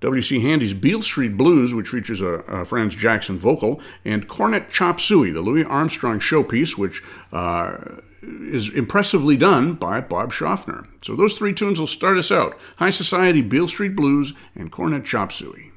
W.C. 0.01 0.41
Handy's 0.41 0.75
Beale 0.75 1.03
Street 1.03 1.37
Blues, 1.37 1.73
which 1.73 1.89
features 1.89 2.21
a, 2.21 2.27
a 2.27 2.65
Franz 2.65 2.95
Jackson 2.95 3.39
vocal, 3.39 3.81
and 4.05 4.29
Cornet 4.29 4.71
Chop 4.71 5.01
Suey, 5.01 5.31
the 5.31 5.41
Louis 5.41 5.65
Armstrong 5.65 6.21
showpiece, 6.21 6.77
which 6.77 7.03
uh, 7.33 7.77
is 8.23 8.69
impressively 8.71 9.37
done 9.37 9.75
by 9.75 10.01
Bob 10.01 10.33
Shoffner. 10.33 10.87
So 11.03 11.17
those 11.17 11.35
three 11.35 11.55
tunes 11.55 11.81
will 11.81 11.87
start 11.87 12.19
us 12.19 12.31
out 12.31 12.59
High 12.77 12.91
Society, 12.91 13.41
Beale 13.41 13.69
Street 13.69 13.97
Blues, 13.97 14.35
and 14.55 14.71
Cornet 14.71 15.05
Chop 15.05 15.33
Suey. 15.33 15.71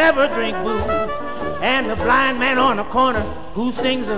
Never 0.00 0.28
drink 0.32 0.56
booze, 0.64 1.18
and 1.60 1.90
the 1.90 1.96
blind 1.96 2.38
man 2.38 2.56
on 2.56 2.78
the 2.78 2.84
corner 2.84 3.20
who 3.52 3.70
sings 3.70 4.06
the 4.06 4.16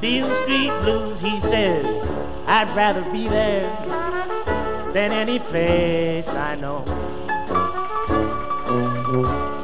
Beale 0.00 0.34
Street 0.36 0.72
blues, 0.80 1.20
he 1.20 1.38
says, 1.40 2.08
I'd 2.46 2.74
rather 2.74 3.02
be 3.12 3.28
there 3.28 3.68
than 4.94 5.12
any 5.12 5.38
place 5.38 6.30
I 6.30 6.54
know. 6.54 6.82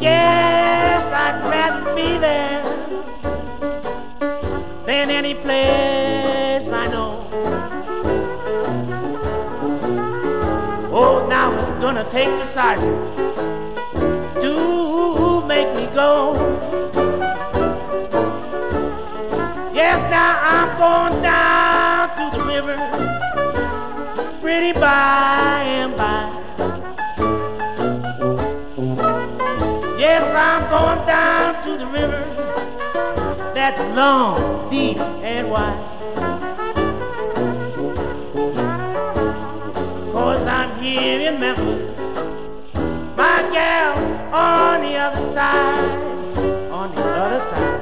Yes, 0.02 1.02
I'd 1.24 1.40
rather 1.56 1.94
be 1.94 2.18
there 2.18 2.62
than 4.84 5.08
any 5.08 5.34
place 5.34 6.70
I 6.70 6.86
know. 6.88 7.26
Oh, 10.92 11.26
now 11.30 11.54
it's 11.58 11.74
gonna 11.82 12.06
take 12.10 12.28
the 12.38 12.44
sergeant 12.44 13.33
go. 15.94 16.34
Yes, 19.72 20.00
now 20.10 20.32
I'm 20.42 20.70
going 20.76 21.22
down 21.22 22.08
to 22.18 22.36
the 22.36 22.44
river, 22.44 22.76
pretty 24.40 24.72
by 24.72 25.62
and 25.64 25.96
by. 25.96 26.30
Yes, 29.96 30.24
I'm 30.34 30.68
going 30.68 31.06
down 31.06 31.62
to 31.62 31.78
the 31.78 31.86
river 31.86 32.24
that's 33.54 33.80
long, 33.94 34.68
deep, 34.70 34.98
and 34.98 35.48
wide. 35.48 35.78
Cause 40.10 40.44
I'm 40.46 40.76
here 40.82 41.20
in 41.20 41.38
Memphis, 41.38 41.96
my 43.16 43.48
gal 43.52 44.03
on 44.34 44.80
the 44.80 44.96
other 44.96 45.20
side, 45.32 46.38
on 46.72 46.94
the 46.94 47.02
other 47.02 47.40
side. 47.40 47.80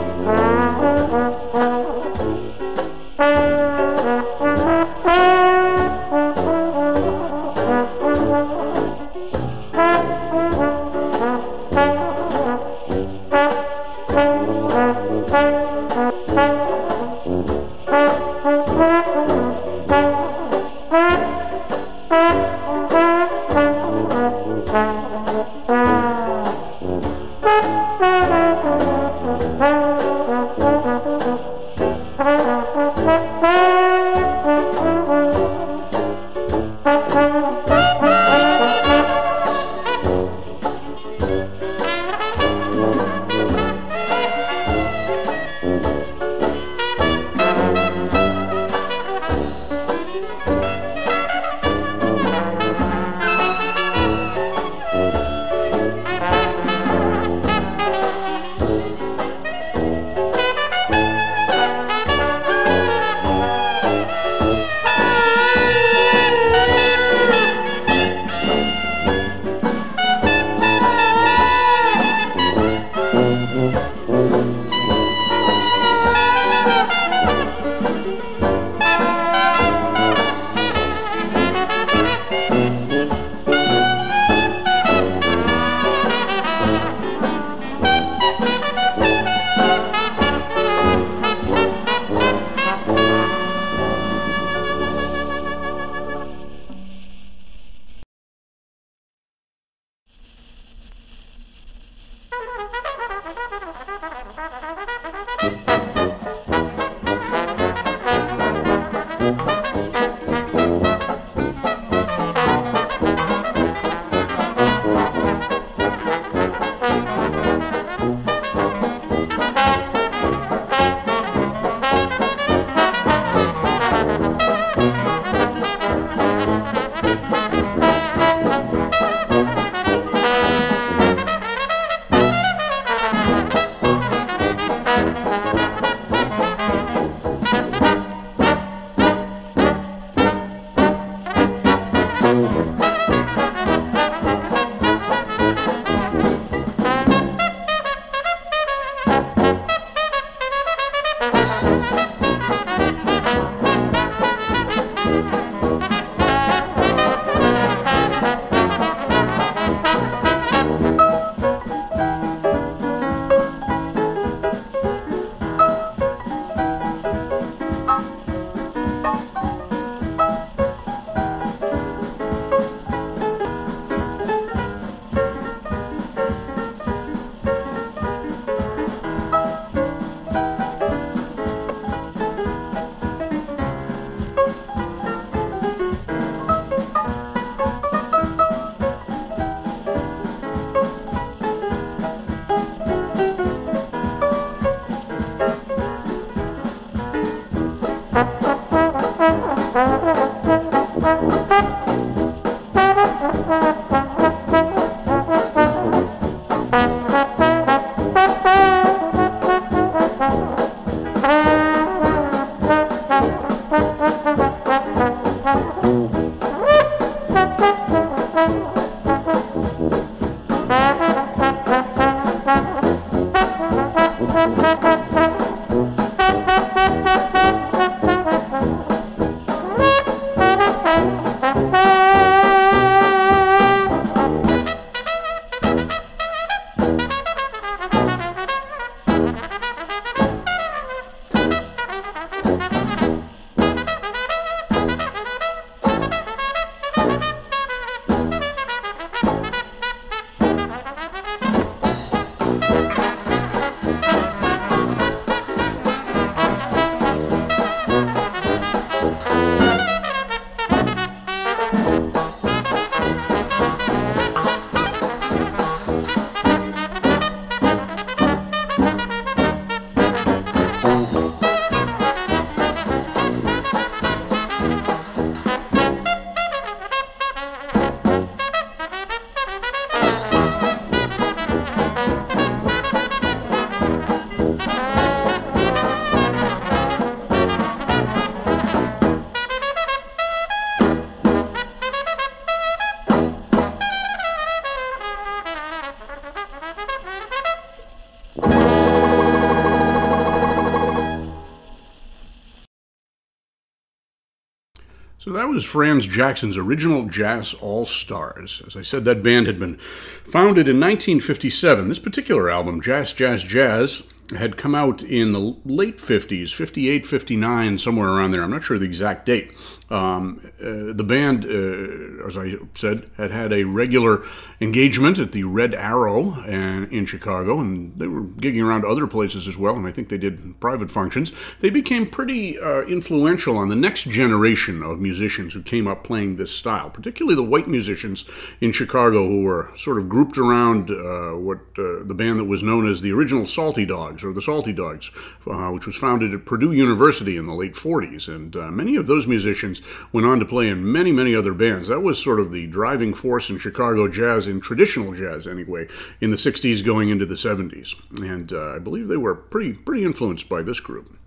that 305.35 305.49
was 305.49 305.65
Franz 305.65 306.07
Jackson's 306.07 306.57
original 306.57 307.05
Jazz 307.05 307.53
All 307.55 307.85
Stars. 307.85 308.61
As 308.65 308.75
I 308.75 308.81
said, 308.81 309.05
that 309.05 309.23
band 309.23 309.47
had 309.47 309.59
been 309.59 309.77
founded 309.77 310.67
in 310.67 310.79
1957. 310.79 311.89
This 311.89 311.99
particular 311.99 312.49
album, 312.49 312.81
Jazz, 312.81 313.13
Jazz, 313.13 313.43
Jazz, 313.43 314.03
had 314.31 314.57
come 314.57 314.73
out 314.73 315.03
in 315.03 315.33
the 315.33 315.55
late 315.65 315.97
50s, 315.97 316.53
58, 316.53 317.05
59, 317.05 317.77
somewhere 317.77 318.09
around 318.09 318.31
there. 318.31 318.43
I'm 318.43 318.49
not 318.49 318.63
sure 318.63 318.79
the 318.79 318.85
exact 318.85 319.25
date. 319.25 319.53
Um, 319.91 320.41
uh, 320.59 320.93
the 320.93 321.03
band, 321.03 321.45
uh, 321.45 322.25
as 322.25 322.35
I 322.35 322.55
said, 322.73 323.09
had 323.17 323.29
had 323.29 323.53
a 323.53 323.65
regular 323.65 324.23
engagement 324.59 325.19
at 325.19 325.31
the 325.31 325.43
Red 325.43 325.75
Arrow 325.75 326.33
and, 326.41 326.91
in 326.91 327.05
Chicago, 327.05 327.59
and 327.59 327.93
they 327.99 328.07
were 328.07 328.23
gigging 328.23 328.65
around 328.65 328.83
other 328.83 329.05
places 329.05 329.47
as 329.47 329.57
well, 329.57 329.75
and 329.75 329.85
I 329.85 329.91
think 329.91 330.09
they 330.09 330.17
did 330.17 330.59
private 330.59 330.89
functions. 330.89 331.31
They 331.59 331.69
became 331.69 332.09
pretty 332.09 332.59
uh, 332.59 332.81
influential 332.83 333.57
on 333.57 333.69
the 333.69 333.75
next 333.75 334.09
generation 334.09 334.81
of 334.81 334.99
musicians 334.99 335.53
who 335.53 335.61
came 335.61 335.87
up 335.87 336.03
playing 336.03 336.37
this 336.37 336.55
style, 336.55 336.89
particularly 336.89 337.35
the 337.35 337.43
white 337.43 337.67
musicians 337.67 338.27
in 338.59 338.71
Chicago 338.71 339.27
who 339.27 339.43
were 339.43 339.71
sort 339.75 339.99
of 339.99 340.09
grouped 340.09 340.39
around 340.39 340.89
uh, 340.89 341.37
what 341.37 341.59
uh, 341.77 342.03
the 342.03 342.15
band 342.15 342.39
that 342.39 342.45
was 342.45 342.63
known 342.63 342.87
as 342.87 343.01
the 343.01 343.11
original 343.11 343.45
Salty 343.45 343.85
Dogs, 344.15 344.25
or 344.25 344.33
the 344.33 344.41
Salty 344.41 344.73
Dogs, 344.73 345.11
uh, 345.47 345.69
which 345.71 345.85
was 345.85 345.95
founded 345.95 346.33
at 346.33 346.45
Purdue 346.45 346.71
University 346.71 347.37
in 347.37 347.47
the 347.47 347.53
late 347.53 347.73
40s, 347.73 348.27
and 348.33 348.55
many 348.75 348.95
of 348.95 349.07
those 349.07 349.27
musicians 349.27 349.81
went 350.11 350.25
on 350.25 350.39
to 350.39 350.45
play 350.45 350.69
in 350.69 350.89
many, 350.89 351.11
many 351.11 351.35
other 351.35 351.53
bands. 351.53 351.89
That 351.89 352.01
was 352.01 352.21
sort 352.21 352.39
of 352.39 352.51
the 352.51 352.67
driving 352.67 353.13
force 353.13 353.49
in 353.49 353.59
Chicago 353.59 354.07
jazz, 354.07 354.47
in 354.47 354.61
traditional 354.61 355.13
jazz 355.13 355.47
anyway, 355.47 355.87
in 356.21 356.31
the 356.31 356.37
60s 356.37 356.85
going 356.85 357.09
into 357.09 357.25
the 357.25 357.35
70s. 357.35 357.95
And 358.21 358.53
uh, 358.53 358.75
I 358.75 358.79
believe 358.79 359.07
they 359.07 359.17
were 359.17 359.35
pretty, 359.35 359.73
pretty 359.73 360.05
influenced 360.05 360.47
by 360.47 360.63
this 360.63 360.79
group. 360.79 361.17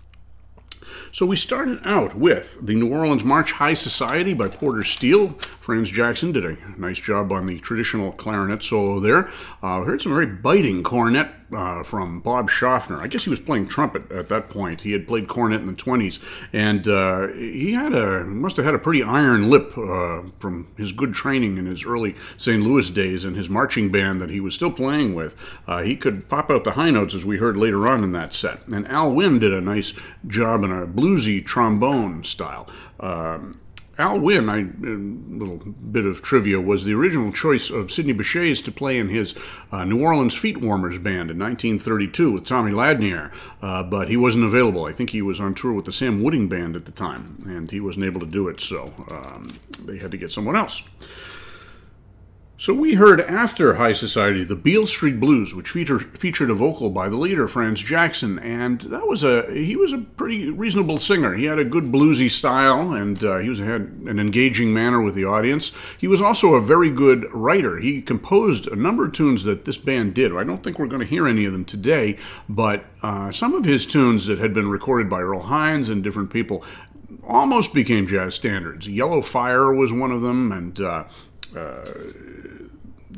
So 1.11 1.25
we 1.25 1.35
started 1.35 1.79
out 1.85 2.15
with 2.15 2.57
the 2.61 2.75
New 2.75 2.91
Orleans 2.91 3.23
March 3.23 3.53
High 3.53 3.73
Society 3.73 4.33
by 4.33 4.47
Porter 4.47 4.83
Steele. 4.83 5.29
Franz 5.59 5.89
Jackson 5.89 6.31
did 6.31 6.45
a 6.45 6.57
nice 6.77 6.99
job 6.99 7.31
on 7.31 7.45
the 7.45 7.59
traditional 7.59 8.11
clarinet 8.11 8.63
solo 8.63 8.99
there. 8.99 9.29
Uh, 9.61 9.81
heard 9.81 10.01
some 10.01 10.11
very 10.11 10.27
biting 10.27 10.83
cornet 10.83 11.31
uh, 11.53 11.83
from 11.83 12.19
Bob 12.19 12.49
Shoffner. 12.49 12.99
I 12.99 13.07
guess 13.07 13.23
he 13.23 13.29
was 13.29 13.39
playing 13.39 13.67
trumpet 13.67 14.11
at 14.11 14.29
that 14.29 14.49
point. 14.49 14.81
He 14.81 14.91
had 14.91 15.07
played 15.07 15.27
cornet 15.27 15.61
in 15.61 15.65
the 15.65 15.73
20s, 15.73 16.19
and 16.53 16.87
uh, 16.87 17.27
he 17.33 17.73
had 17.73 17.93
a 17.93 18.23
must 18.23 18.57
have 18.57 18.65
had 18.65 18.75
a 18.75 18.79
pretty 18.79 19.03
iron 19.03 19.49
lip 19.49 19.77
uh, 19.77 20.21
from 20.39 20.67
his 20.77 20.91
good 20.91 21.13
training 21.13 21.57
in 21.57 21.65
his 21.65 21.85
early 21.85 22.15
St. 22.37 22.61
Louis 22.61 22.89
days 22.89 23.25
and 23.25 23.35
his 23.35 23.49
marching 23.49 23.91
band 23.91 24.21
that 24.21 24.29
he 24.29 24.39
was 24.39 24.53
still 24.53 24.71
playing 24.71 25.13
with. 25.13 25.35
Uh, 25.67 25.81
he 25.81 25.95
could 25.95 26.29
pop 26.29 26.49
out 26.49 26.63
the 26.63 26.71
high 26.71 26.91
notes 26.91 27.13
as 27.13 27.25
we 27.25 27.37
heard 27.37 27.57
later 27.57 27.87
on 27.87 28.03
in 28.03 28.11
that 28.13 28.33
set. 28.33 28.65
And 28.67 28.87
Al 28.87 29.11
Wynn 29.11 29.39
did 29.39 29.53
a 29.53 29.61
nice 29.61 29.93
job 30.27 30.63
in 30.63 30.71
a 30.71 30.87
bluesy 30.87 31.45
trombone 31.45 32.23
style. 32.23 32.69
Um, 32.99 33.59
Al 33.99 34.17
Wynn, 34.17 34.47
a 34.47 35.37
little 35.37 35.57
bit 35.57 36.05
of 36.05 36.21
trivia, 36.21 36.61
was 36.61 36.85
the 36.85 36.93
original 36.93 37.33
choice 37.33 37.69
of 37.69 37.91
Sidney 37.91 38.13
Bechet's 38.13 38.61
to 38.61 38.71
play 38.71 38.97
in 38.97 39.09
his 39.09 39.35
uh, 39.73 39.83
New 39.83 40.01
Orleans 40.01 40.33
Feet 40.33 40.55
Warmers 40.61 40.97
band 40.97 41.29
in 41.29 41.37
1932 41.37 42.31
with 42.31 42.45
Tommy 42.45 42.71
Ladnier, 42.71 43.33
uh, 43.61 43.83
but 43.83 44.07
he 44.07 44.15
wasn't 44.15 44.45
available. 44.45 44.85
I 44.85 44.93
think 44.93 45.09
he 45.09 45.21
was 45.21 45.41
on 45.41 45.53
tour 45.53 45.73
with 45.73 45.83
the 45.83 45.91
Sam 45.91 46.23
Wooding 46.23 46.47
band 46.47 46.77
at 46.77 46.85
the 46.85 46.93
time, 46.93 47.39
and 47.45 47.69
he 47.69 47.81
wasn't 47.81 48.05
able 48.05 48.21
to 48.21 48.25
do 48.25 48.47
it, 48.47 48.61
so 48.61 48.93
um, 49.11 49.51
they 49.83 49.97
had 49.97 50.11
to 50.11 50.17
get 50.17 50.31
someone 50.31 50.55
else. 50.55 50.81
So 52.59 52.73
we 52.73 52.95
heard 52.95 53.21
after 53.21 53.75
High 53.75 53.93
Society 53.93 54.43
the 54.43 54.53
Beale 54.53 54.85
Street 54.85 55.17
Blues, 55.17 55.55
which 55.55 55.69
feature, 55.69 55.97
featured 55.97 56.49
a 56.49 56.53
vocal 56.53 56.89
by 56.89 57.07
the 57.07 57.15
leader 57.15 57.47
Franz 57.47 57.81
Jackson, 57.81 58.37
and 58.37 58.81
that 58.81 59.07
was 59.07 59.23
a 59.23 59.49
he 59.49 59.77
was 59.77 59.93
a 59.93 59.99
pretty 59.99 60.49
reasonable 60.49 60.97
singer. 60.97 61.35
He 61.35 61.45
had 61.45 61.57
a 61.57 61.63
good 61.63 61.85
bluesy 61.85 62.29
style, 62.29 62.91
and 62.91 63.23
uh, 63.23 63.37
he 63.37 63.47
was 63.47 63.59
had 63.59 63.83
an 64.07 64.19
engaging 64.19 64.73
manner 64.73 65.01
with 65.01 65.15
the 65.15 65.23
audience. 65.23 65.71
He 65.97 66.09
was 66.09 66.21
also 66.21 66.55
a 66.55 66.61
very 66.61 66.91
good 66.91 67.23
writer. 67.31 67.79
He 67.79 68.01
composed 68.01 68.67
a 68.67 68.75
number 68.75 69.05
of 69.05 69.13
tunes 69.13 69.45
that 69.45 69.63
this 69.63 69.77
band 69.77 70.13
did. 70.13 70.35
I 70.35 70.43
don't 70.43 70.61
think 70.61 70.79
we're 70.79 70.87
going 70.87 70.99
to 70.99 71.07
hear 71.07 71.29
any 71.29 71.45
of 71.45 71.53
them 71.53 71.63
today, 71.63 72.17
but 72.49 72.83
uh, 73.01 73.31
some 73.31 73.53
of 73.53 73.63
his 73.63 73.85
tunes 73.85 74.25
that 74.25 74.37
had 74.37 74.53
been 74.53 74.67
recorded 74.67 75.09
by 75.09 75.21
Earl 75.21 75.43
Hines 75.43 75.87
and 75.87 76.03
different 76.03 76.29
people 76.29 76.65
almost 77.25 77.73
became 77.73 78.05
jazz 78.05 78.35
standards. 78.35 78.85
Yellow 78.85 79.21
Fire 79.21 79.73
was 79.73 79.93
one 79.93 80.11
of 80.11 80.21
them, 80.21 80.51
and 80.51 80.81
uh, 80.81 81.05
uh, 81.55 81.85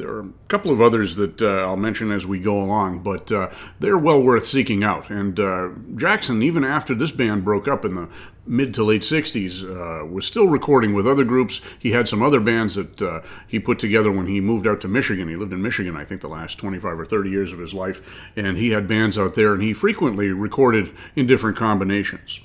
there 0.02 0.10
are 0.10 0.22
a 0.22 0.30
couple 0.48 0.72
of 0.72 0.82
others 0.82 1.14
that 1.16 1.44
uh, 1.44 1.62
I'll 1.62 1.78
mention 1.78 2.12
as 2.12 2.26
we 2.26 2.40
go 2.40 2.60
along, 2.60 3.04
but 3.04 3.32
uh, 3.32 3.52
they're 3.80 4.00
well 4.00 4.20
worth 4.20 4.48
seeking 4.48 4.84
out. 4.84 5.12
And 5.12 5.40
uh, 5.40 5.70
Jackson, 5.96 6.42
even 6.42 6.64
after 6.64 6.96
this 6.96 7.12
band 7.12 7.46
broke 7.46 7.68
up 7.68 7.86
in 7.86 7.94
the 7.94 8.10
mid 8.48 8.74
to 8.74 8.84
late 8.84 9.04
60s, 9.04 9.64
uh, 9.64 10.04
was 10.08 10.26
still 10.26 10.48
recording 10.48 10.96
with 10.96 11.06
other 11.06 11.24
groups. 11.24 11.62
He 11.78 11.92
had 11.92 12.08
some 12.08 12.24
other 12.24 12.40
bands 12.40 12.74
that 12.76 13.00
uh, 13.00 13.22
he 13.48 13.60
put 13.60 13.78
together 13.78 14.12
when 14.12 14.26
he 14.26 14.42
moved 14.42 14.66
out 14.66 14.82
to 14.82 14.88
Michigan. 14.88 15.30
He 15.30 15.36
lived 15.36 15.54
in 15.54 15.62
Michigan, 15.62 15.96
I 15.96 16.04
think, 16.04 16.22
the 16.22 16.30
last 16.30 16.58
25 16.58 17.00
or 17.00 17.06
30 17.06 17.30
years 17.30 17.54
of 17.54 17.60
his 17.60 17.76
life. 17.76 18.02
And 18.36 18.58
he 18.58 18.72
had 18.72 18.88
bands 18.88 19.20
out 19.20 19.36
there, 19.36 19.54
and 19.54 19.62
he 19.62 19.72
frequently 19.72 20.30
recorded 20.30 20.96
in 21.16 21.28
different 21.28 21.58
combinations. 21.58 22.42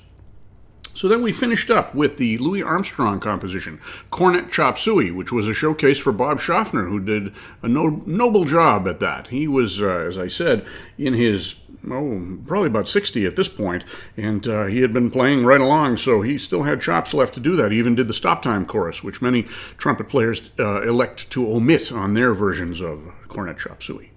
So 0.97 1.07
then 1.07 1.21
we 1.21 1.31
finished 1.31 1.69
up 1.69 1.93
with 1.93 2.17
the 2.17 2.39
Louis 2.39 2.63
Armstrong 2.63 3.19
composition, 3.19 3.79
Cornet 4.09 4.49
Chop 4.51 4.79
Suey, 4.79 5.11
which 5.11 5.31
was 5.31 5.47
a 5.47 5.53
showcase 5.53 5.99
for 5.99 6.11
Bob 6.11 6.39
Shoffner, 6.39 6.89
who 6.89 6.99
did 6.99 7.35
a 7.61 7.67
no- 7.67 8.01
noble 8.07 8.45
job 8.45 8.87
at 8.87 8.99
that. 8.99 9.27
He 9.27 9.47
was, 9.47 9.79
uh, 9.79 9.89
as 10.07 10.17
I 10.17 10.25
said, 10.25 10.65
in 10.97 11.13
his 11.13 11.53
oh, 11.87 12.39
probably 12.47 12.69
about 12.69 12.87
60 12.87 13.27
at 13.27 13.35
this 13.35 13.47
point, 13.47 13.85
and 14.17 14.47
uh, 14.47 14.65
he 14.65 14.81
had 14.81 14.91
been 14.91 15.11
playing 15.11 15.45
right 15.45 15.61
along, 15.61 15.97
so 15.97 16.23
he 16.23 16.39
still 16.39 16.63
had 16.63 16.81
chops 16.81 17.13
left 17.13 17.35
to 17.35 17.39
do 17.39 17.55
that. 17.57 17.71
He 17.71 17.77
even 17.77 17.93
did 17.93 18.07
the 18.07 18.13
stop 18.13 18.41
time 18.41 18.65
chorus, 18.65 19.03
which 19.03 19.21
many 19.21 19.43
trumpet 19.77 20.09
players 20.09 20.49
uh, 20.57 20.81
elect 20.81 21.29
to 21.29 21.47
omit 21.47 21.91
on 21.91 22.15
their 22.15 22.33
versions 22.33 22.81
of 22.81 23.13
Cornet 23.27 23.59
Chop 23.59 23.83
Suey. 23.83 24.09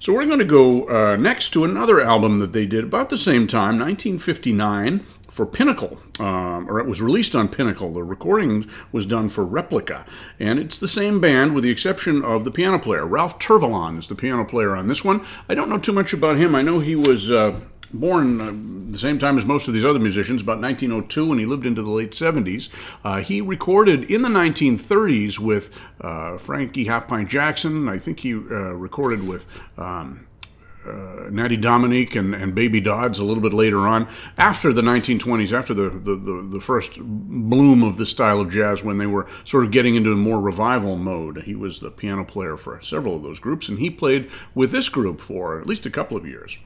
So 0.00 0.12
we're 0.12 0.26
going 0.26 0.38
to 0.38 0.44
go 0.44 0.84
uh, 0.88 1.16
next 1.16 1.50
to 1.50 1.64
another 1.64 2.00
album 2.00 2.38
that 2.38 2.52
they 2.52 2.66
did 2.66 2.84
about 2.84 3.08
the 3.08 3.18
same 3.18 3.48
time, 3.48 3.80
1959, 3.80 5.04
for 5.38 5.46
Pinnacle, 5.46 5.96
um, 6.18 6.68
or 6.68 6.80
it 6.80 6.88
was 6.88 7.00
released 7.00 7.36
on 7.36 7.46
Pinnacle. 7.46 7.92
The 7.92 8.02
recording 8.02 8.68
was 8.90 9.06
done 9.06 9.28
for 9.28 9.44
Replica, 9.44 10.04
and 10.40 10.58
it's 10.58 10.80
the 10.80 10.88
same 10.88 11.20
band 11.20 11.54
with 11.54 11.62
the 11.62 11.70
exception 11.70 12.24
of 12.24 12.42
the 12.42 12.50
piano 12.50 12.80
player. 12.80 13.06
Ralph 13.06 13.38
Tervalon 13.38 14.00
is 14.00 14.08
the 14.08 14.16
piano 14.16 14.44
player 14.44 14.74
on 14.74 14.88
this 14.88 15.04
one. 15.04 15.24
I 15.48 15.54
don't 15.54 15.68
know 15.68 15.78
too 15.78 15.92
much 15.92 16.12
about 16.12 16.38
him. 16.38 16.56
I 16.56 16.62
know 16.62 16.80
he 16.80 16.96
was. 16.96 17.30
Uh, 17.30 17.60
born 17.90 18.38
uh, 18.38 18.92
the 18.92 18.98
same 18.98 19.18
time 19.18 19.38
as 19.38 19.46
most 19.46 19.66
of 19.66 19.72
these 19.72 19.84
other 19.84 19.98
musicians, 19.98 20.42
about 20.42 20.60
1902, 20.60 21.30
and 21.30 21.40
he 21.40 21.46
lived 21.46 21.64
into 21.64 21.82
the 21.82 21.88
late 21.88 22.10
70s. 22.10 22.68
Uh, 23.02 23.22
he 23.22 23.40
recorded 23.40 24.04
in 24.10 24.20
the 24.20 24.28
1930s 24.28 25.38
with 25.38 25.74
uh, 26.02 26.36
Frankie 26.36 26.84
Half 26.84 27.08
Pint 27.08 27.30
Jackson. 27.30 27.88
I 27.88 27.98
think 27.98 28.20
he 28.20 28.34
uh, 28.34 28.74
recorded 28.74 29.26
with. 29.26 29.46
Um, 29.78 30.27
uh, 30.88 31.30
Natty 31.30 31.56
Dominique 31.56 32.14
and, 32.14 32.34
and 32.34 32.54
Baby 32.54 32.80
Dodds 32.80 33.18
a 33.18 33.24
little 33.24 33.42
bit 33.42 33.52
later 33.52 33.86
on, 33.86 34.08
after 34.36 34.72
the 34.72 34.82
1920s, 34.82 35.52
after 35.52 35.74
the, 35.74 35.90
the, 35.90 36.16
the, 36.16 36.48
the, 36.50 36.60
first 36.60 36.98
bloom 37.00 37.82
of 37.82 37.96
this 37.96 38.10
style 38.10 38.40
of 38.40 38.50
jazz, 38.50 38.82
when 38.82 38.98
they 38.98 39.06
were 39.06 39.26
sort 39.44 39.64
of 39.64 39.70
getting 39.70 39.94
into 39.94 40.12
a 40.12 40.16
more 40.16 40.40
revival 40.40 40.96
mode. 40.96 41.42
He 41.42 41.54
was 41.54 41.80
the 41.80 41.90
piano 41.90 42.24
player 42.24 42.56
for 42.56 42.80
several 42.80 43.16
of 43.16 43.22
those 43.22 43.40
groups, 43.40 43.68
and 43.68 43.78
he 43.78 43.90
played 43.90 44.30
with 44.54 44.70
this 44.72 44.88
group 44.88 45.20
for 45.20 45.60
at 45.60 45.66
least 45.66 45.86
a 45.86 45.90
couple 45.90 46.16
of 46.16 46.26
years. 46.26 46.58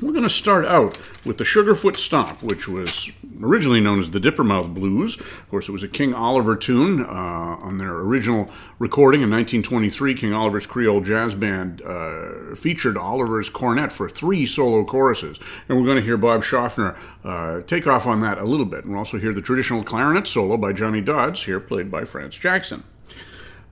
We're 0.00 0.12
going 0.12 0.22
to 0.22 0.30
start 0.30 0.64
out 0.64 0.96
with 1.26 1.38
the 1.38 1.44
Sugarfoot 1.44 1.96
Stomp, 1.96 2.40
which 2.40 2.68
was 2.68 3.10
originally 3.42 3.80
known 3.80 3.98
as 3.98 4.12
the 4.12 4.20
Dippermouth 4.20 4.72
Blues. 4.72 5.18
Of 5.18 5.48
course, 5.50 5.68
it 5.68 5.72
was 5.72 5.82
a 5.82 5.88
King 5.88 6.14
Oliver 6.14 6.54
tune 6.54 7.04
uh, 7.04 7.08
on 7.08 7.78
their 7.78 7.96
original 7.96 8.48
recording 8.78 9.22
in 9.22 9.30
1923. 9.30 10.14
King 10.14 10.32
Oliver's 10.32 10.68
Creole 10.68 11.00
Jazz 11.00 11.34
Band 11.34 11.82
uh, 11.82 12.54
featured 12.54 12.96
Oliver's 12.96 13.48
cornet 13.48 13.90
for 13.90 14.08
three 14.08 14.46
solo 14.46 14.84
choruses. 14.84 15.40
And 15.68 15.76
we're 15.76 15.86
going 15.86 15.98
to 15.98 16.04
hear 16.04 16.16
Bob 16.16 16.42
Shoffner 16.42 16.96
uh, 17.24 17.62
take 17.66 17.88
off 17.88 18.06
on 18.06 18.20
that 18.20 18.38
a 18.38 18.44
little 18.44 18.66
bit. 18.66 18.84
And 18.84 18.90
we'll 18.90 19.00
also 19.00 19.18
hear 19.18 19.34
the 19.34 19.42
traditional 19.42 19.82
clarinet 19.82 20.28
solo 20.28 20.56
by 20.56 20.72
Johnny 20.72 21.00
Dodds, 21.00 21.42
here 21.42 21.58
played 21.58 21.90
by 21.90 22.04
Franz 22.04 22.38
Jackson. 22.38 22.84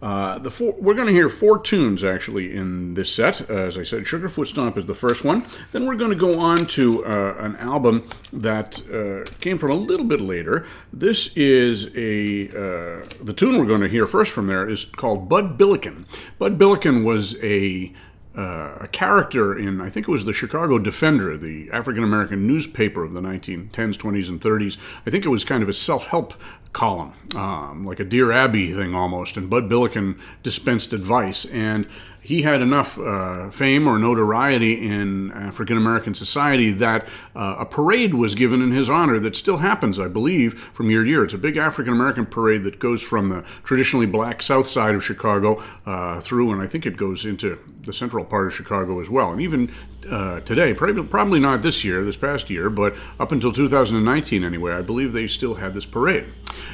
Uh, 0.03 0.39
the 0.39 0.51
four, 0.51 0.75
we're 0.79 0.95
going 0.95 1.07
to 1.07 1.13
hear 1.13 1.29
four 1.29 1.59
tunes 1.59 2.05
actually 2.05 2.55
in 2.55 2.95
this 2.95 3.11
set. 3.11 3.49
Uh, 3.49 3.55
as 3.55 3.79
I 3.79 3.83
said, 3.83 4.05
Sugarfoot 4.05 4.47
Stomp 4.47 4.77
is 4.77 4.85
the 4.85 4.95
first 4.95 5.25
one. 5.25 5.45
Then 5.73 5.87
we're 5.87 5.97
going 5.97 6.11
to 6.11 6.17
go 6.17 6.39
on 6.39 6.67
to 6.67 7.05
uh, 7.05 7.37
an 7.39 7.57
album 7.57 8.09
that 8.33 8.81
uh, 8.91 9.31
came 9.41 9.57
from 9.57 9.71
a 9.71 9.75
little 9.75 10.05
bit 10.05 10.21
later. 10.21 10.67
This 10.93 11.35
is 11.35 11.87
a 11.97 12.49
uh, 12.51 13.07
the 13.23 13.33
tune 13.35 13.59
we're 13.59 13.67
going 13.67 13.81
to 13.81 13.89
hear 13.89 14.07
first 14.07 14.33
from 14.33 14.49
there 14.49 14.69
is 14.69 14.85
called 14.85 15.29
Bud 15.29 15.57
Billiken. 15.57 16.07
Bud 16.39 16.59
Billiken 16.59 17.03
was 17.03 17.35
a 17.43 17.93
uh, 18.37 18.77
a 18.81 18.89
character 18.89 19.57
in, 19.57 19.81
I 19.81 19.89
think 19.89 20.07
it 20.09 20.11
was 20.11 20.27
the 20.27 20.33
Chicago 20.33 20.79
Defender, 20.79 21.39
the 21.39 21.71
African 21.73 22.05
American 22.05 22.47
newspaper 22.47 23.03
of 23.03 23.15
the 23.15 23.21
1910s, 23.21 23.97
20s, 23.97 24.29
and 24.29 24.41
30s. 24.41 24.79
I 25.07 25.11
think 25.11 25.25
it 25.25 25.31
was 25.31 25.45
kind 25.45 25.63
of 25.63 25.69
a 25.69 25.73
self 25.73 26.07
help 26.07 26.35
column, 26.73 27.13
um, 27.35 27.87
like 27.87 27.99
a 27.99 28.05
Dear 28.05 28.33
Abby 28.33 28.73
thing 28.73 28.95
almost. 28.95 29.39
And 29.39 29.49
Bud 29.49 29.69
Billiken 29.69 30.21
dispensed 30.43 30.93
advice. 30.93 31.47
And 31.47 31.87
he 32.27 32.43
had 32.43 32.61
enough 32.61 32.99
uh, 32.99 33.51
fame 33.51 33.87
or 33.87 34.01
notoriety 34.01 34.85
in 34.85 35.31
African 35.31 35.77
American 35.77 36.13
society 36.13 36.73
that 36.73 37.07
uh, 37.37 37.59
a 37.61 37.65
parade 37.65 38.15
was 38.15 38.35
given 38.35 38.61
in 38.61 38.73
his 38.73 38.91
honor 38.91 39.21
that 39.21 39.37
still 39.37 39.59
happens, 39.59 40.01
I 40.01 40.09
believe, 40.09 40.59
from 40.59 40.91
year 40.91 41.05
to 41.05 41.09
year. 41.09 41.23
It's 41.23 41.35
a 41.35 41.39
big 41.39 41.57
African 41.57 41.93
American 41.93 42.27
parade 42.27 42.65
that 42.65 42.81
goes 42.81 43.01
from 43.01 43.29
the 43.29 43.43
traditionally 43.63 44.07
black 44.07 44.43
south 44.43 44.67
side 44.67 44.97
of 44.97 45.05
Chicago 45.05 45.63
uh, 45.87 46.21
through, 46.21 46.51
and 46.51 46.61
I 46.61 46.67
think 46.67 46.85
it 46.85 46.97
goes 46.97 47.25
into 47.25 47.61
the 47.83 47.93
central 47.93 48.25
part 48.25 48.49
of 48.49 48.55
Chicago 48.55 48.99
as 48.99 49.09
well. 49.09 49.31
And 49.31 49.41
even 49.41 49.73
uh, 50.11 50.41
today, 50.41 50.75
probably 50.75 51.39
not 51.39 51.63
this 51.63 51.85
year, 51.85 52.05
this 52.05 52.17
past 52.17 52.51
year, 52.51 52.69
but 52.69 52.97
up 53.21 53.31
until 53.31 53.53
2019 53.53 54.43
anyway, 54.43 54.73
I 54.73 54.83
believe 54.83 55.13
they 55.13 55.29
still 55.29 55.55
had 55.55 55.75
this 55.75 55.87
parade. 55.87 56.27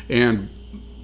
And 0.09 0.49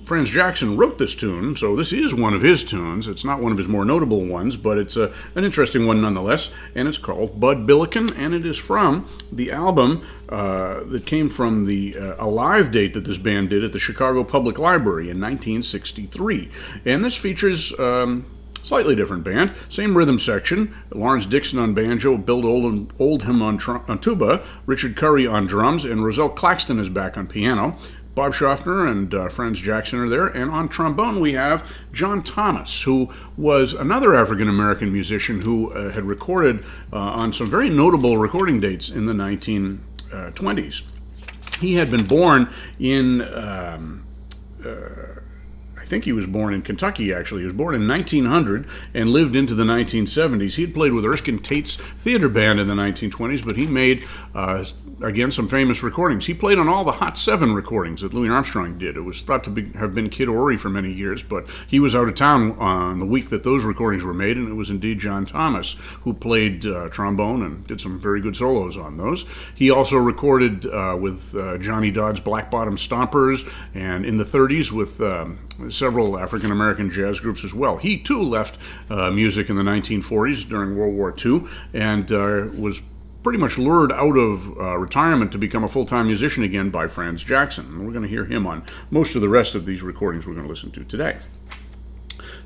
Franz 0.08 0.30
Jackson 0.30 0.78
wrote 0.78 0.96
this 0.96 1.14
tune, 1.14 1.54
so 1.54 1.76
this 1.76 1.92
is 1.92 2.14
one 2.14 2.32
of 2.32 2.40
his 2.40 2.64
tunes. 2.64 3.06
It's 3.08 3.26
not 3.26 3.42
one 3.42 3.52
of 3.52 3.58
his 3.58 3.68
more 3.68 3.84
notable 3.84 4.24
ones, 4.24 4.56
but 4.56 4.78
it's 4.78 4.96
a, 4.96 5.12
an 5.34 5.44
interesting 5.44 5.86
one 5.86 6.00
nonetheless, 6.00 6.50
and 6.74 6.88
it's 6.88 6.96
called 6.96 7.38
Bud 7.38 7.66
Billiken, 7.66 8.10
and 8.14 8.32
it 8.32 8.46
is 8.46 8.56
from 8.56 9.06
the 9.30 9.52
album 9.52 10.02
uh, 10.30 10.82
that 10.84 11.04
came 11.04 11.28
from 11.28 11.66
the 11.66 11.94
uh, 11.94 12.24
a 12.24 12.26
live 12.26 12.70
date 12.70 12.94
that 12.94 13.04
this 13.04 13.18
band 13.18 13.50
did 13.50 13.62
at 13.62 13.74
the 13.74 13.78
Chicago 13.78 14.24
Public 14.24 14.58
Library 14.58 15.10
in 15.10 15.20
1963. 15.20 16.50
And 16.86 17.04
this 17.04 17.14
features. 17.14 17.78
Um, 17.78 18.24
Slightly 18.60 18.96
different 18.96 19.24
band, 19.24 19.54
same 19.70 19.96
rhythm 19.96 20.18
section. 20.18 20.74
Lawrence 20.92 21.24
Dixon 21.24 21.58
on 21.58 21.72
banjo, 21.72 22.18
Bill 22.18 22.44
Oldham, 22.44 22.88
Oldham 22.98 23.40
on, 23.40 23.56
tr- 23.56 23.78
on 23.88 23.98
tuba, 23.98 24.44
Richard 24.66 24.94
Curry 24.94 25.26
on 25.26 25.46
drums, 25.46 25.86
and 25.86 26.04
Rozelle 26.04 26.28
Claxton 26.28 26.78
is 26.78 26.90
back 26.90 27.16
on 27.16 27.28
piano. 27.28 27.78
Bob 28.14 28.32
Shoffner 28.32 28.90
and 28.90 29.14
uh, 29.14 29.28
Franz 29.28 29.60
Jackson 29.60 30.00
are 30.00 30.08
there. 30.08 30.26
And 30.26 30.50
on 30.50 30.68
trombone, 30.68 31.20
we 31.20 31.34
have 31.34 31.70
John 31.92 32.22
Thomas, 32.22 32.82
who 32.82 33.12
was 33.36 33.72
another 33.72 34.14
African 34.14 34.48
American 34.48 34.92
musician 34.92 35.42
who 35.42 35.72
uh, 35.72 35.90
had 35.90 36.04
recorded 36.04 36.64
uh, 36.92 36.96
on 36.96 37.32
some 37.32 37.48
very 37.48 37.70
notable 37.70 38.18
recording 38.18 38.60
dates 38.60 38.90
in 38.90 39.06
the 39.06 39.12
1920s. 39.12 40.82
He 41.60 41.74
had 41.74 41.90
been 41.90 42.06
born 42.06 42.52
in. 42.78 43.22
Um, 43.22 44.04
uh, 44.64 45.18
think 45.88 46.04
he 46.04 46.12
was 46.12 46.26
born 46.26 46.54
in 46.54 46.62
Kentucky, 46.62 47.12
actually. 47.12 47.40
He 47.40 47.46
was 47.46 47.54
born 47.54 47.74
in 47.74 47.88
1900 47.88 48.66
and 48.94 49.10
lived 49.10 49.34
into 49.34 49.54
the 49.54 49.64
1970s. 49.64 50.54
He 50.54 50.62
had 50.62 50.74
played 50.74 50.92
with 50.92 51.04
Erskine 51.04 51.38
Tate's 51.40 51.76
theater 51.76 52.28
band 52.28 52.60
in 52.60 52.68
the 52.68 52.74
1920s, 52.74 53.44
but 53.44 53.56
he 53.56 53.66
made, 53.66 54.04
uh, 54.34 54.64
again, 55.02 55.30
some 55.30 55.48
famous 55.48 55.82
recordings. 55.82 56.26
He 56.26 56.34
played 56.34 56.58
on 56.58 56.68
all 56.68 56.84
the 56.84 56.92
Hot 56.92 57.16
Seven 57.16 57.54
recordings 57.54 58.00
that 58.00 58.14
Louis 58.14 58.28
Armstrong 58.28 58.78
did. 58.78 58.96
It 58.96 59.02
was 59.02 59.20
thought 59.22 59.44
to 59.44 59.50
be, 59.50 59.72
have 59.72 59.94
been 59.94 60.10
Kid 60.10 60.28
Ory 60.28 60.56
for 60.56 60.68
many 60.68 60.92
years, 60.92 61.22
but 61.22 61.48
he 61.66 61.80
was 61.80 61.94
out 61.94 62.08
of 62.08 62.14
town 62.14 62.52
on 62.58 62.98
the 62.98 63.06
week 63.06 63.30
that 63.30 63.44
those 63.44 63.64
recordings 63.64 64.04
were 64.04 64.14
made, 64.14 64.36
and 64.36 64.48
it 64.48 64.54
was 64.54 64.70
indeed 64.70 64.98
John 64.98 65.26
Thomas 65.26 65.74
who 66.02 66.14
played 66.14 66.66
uh, 66.66 66.88
trombone 66.88 67.42
and 67.42 67.66
did 67.66 67.80
some 67.80 68.00
very 68.00 68.20
good 68.20 68.36
solos 68.36 68.76
on 68.76 68.96
those. 68.96 69.24
He 69.54 69.70
also 69.70 69.96
recorded 69.96 70.66
uh, 70.66 70.96
with 71.00 71.34
uh, 71.34 71.58
Johnny 71.58 71.90
Dodds' 71.90 72.20
Black 72.20 72.50
Bottom 72.50 72.76
Stompers, 72.76 73.48
and 73.74 74.04
in 74.04 74.18
the 74.18 74.24
30s 74.24 74.72
with 74.72 75.00
um, 75.00 75.38
several 75.70 76.18
African 76.18 76.50
American 76.50 76.90
jazz 76.90 77.20
groups 77.20 77.44
as 77.44 77.54
well. 77.54 77.76
He 77.76 77.98
too 77.98 78.22
left 78.22 78.58
uh, 78.90 79.10
music 79.10 79.50
in 79.50 79.56
the 79.56 79.62
1940s 79.62 80.48
during 80.48 80.76
World 80.76 80.94
War 80.94 81.14
II 81.24 81.42
and 81.74 82.10
uh, 82.12 82.48
was 82.58 82.80
pretty 83.28 83.38
much 83.38 83.58
lured 83.58 83.92
out 83.92 84.16
of 84.16 84.58
uh, 84.58 84.78
retirement 84.78 85.30
to 85.30 85.36
become 85.36 85.62
a 85.62 85.68
full 85.68 85.84
time 85.84 86.06
musician 86.06 86.42
again 86.42 86.70
by 86.70 86.86
Franz 86.86 87.22
Jackson. 87.22 87.66
And 87.66 87.84
we're 87.84 87.92
going 87.92 88.04
to 88.04 88.08
hear 88.08 88.24
him 88.24 88.46
on 88.46 88.64
most 88.90 89.14
of 89.16 89.20
the 89.20 89.28
rest 89.28 89.54
of 89.54 89.66
these 89.66 89.82
recordings 89.82 90.26
we're 90.26 90.32
going 90.32 90.46
to 90.46 90.50
listen 90.50 90.70
to 90.70 90.82
today. 90.84 91.18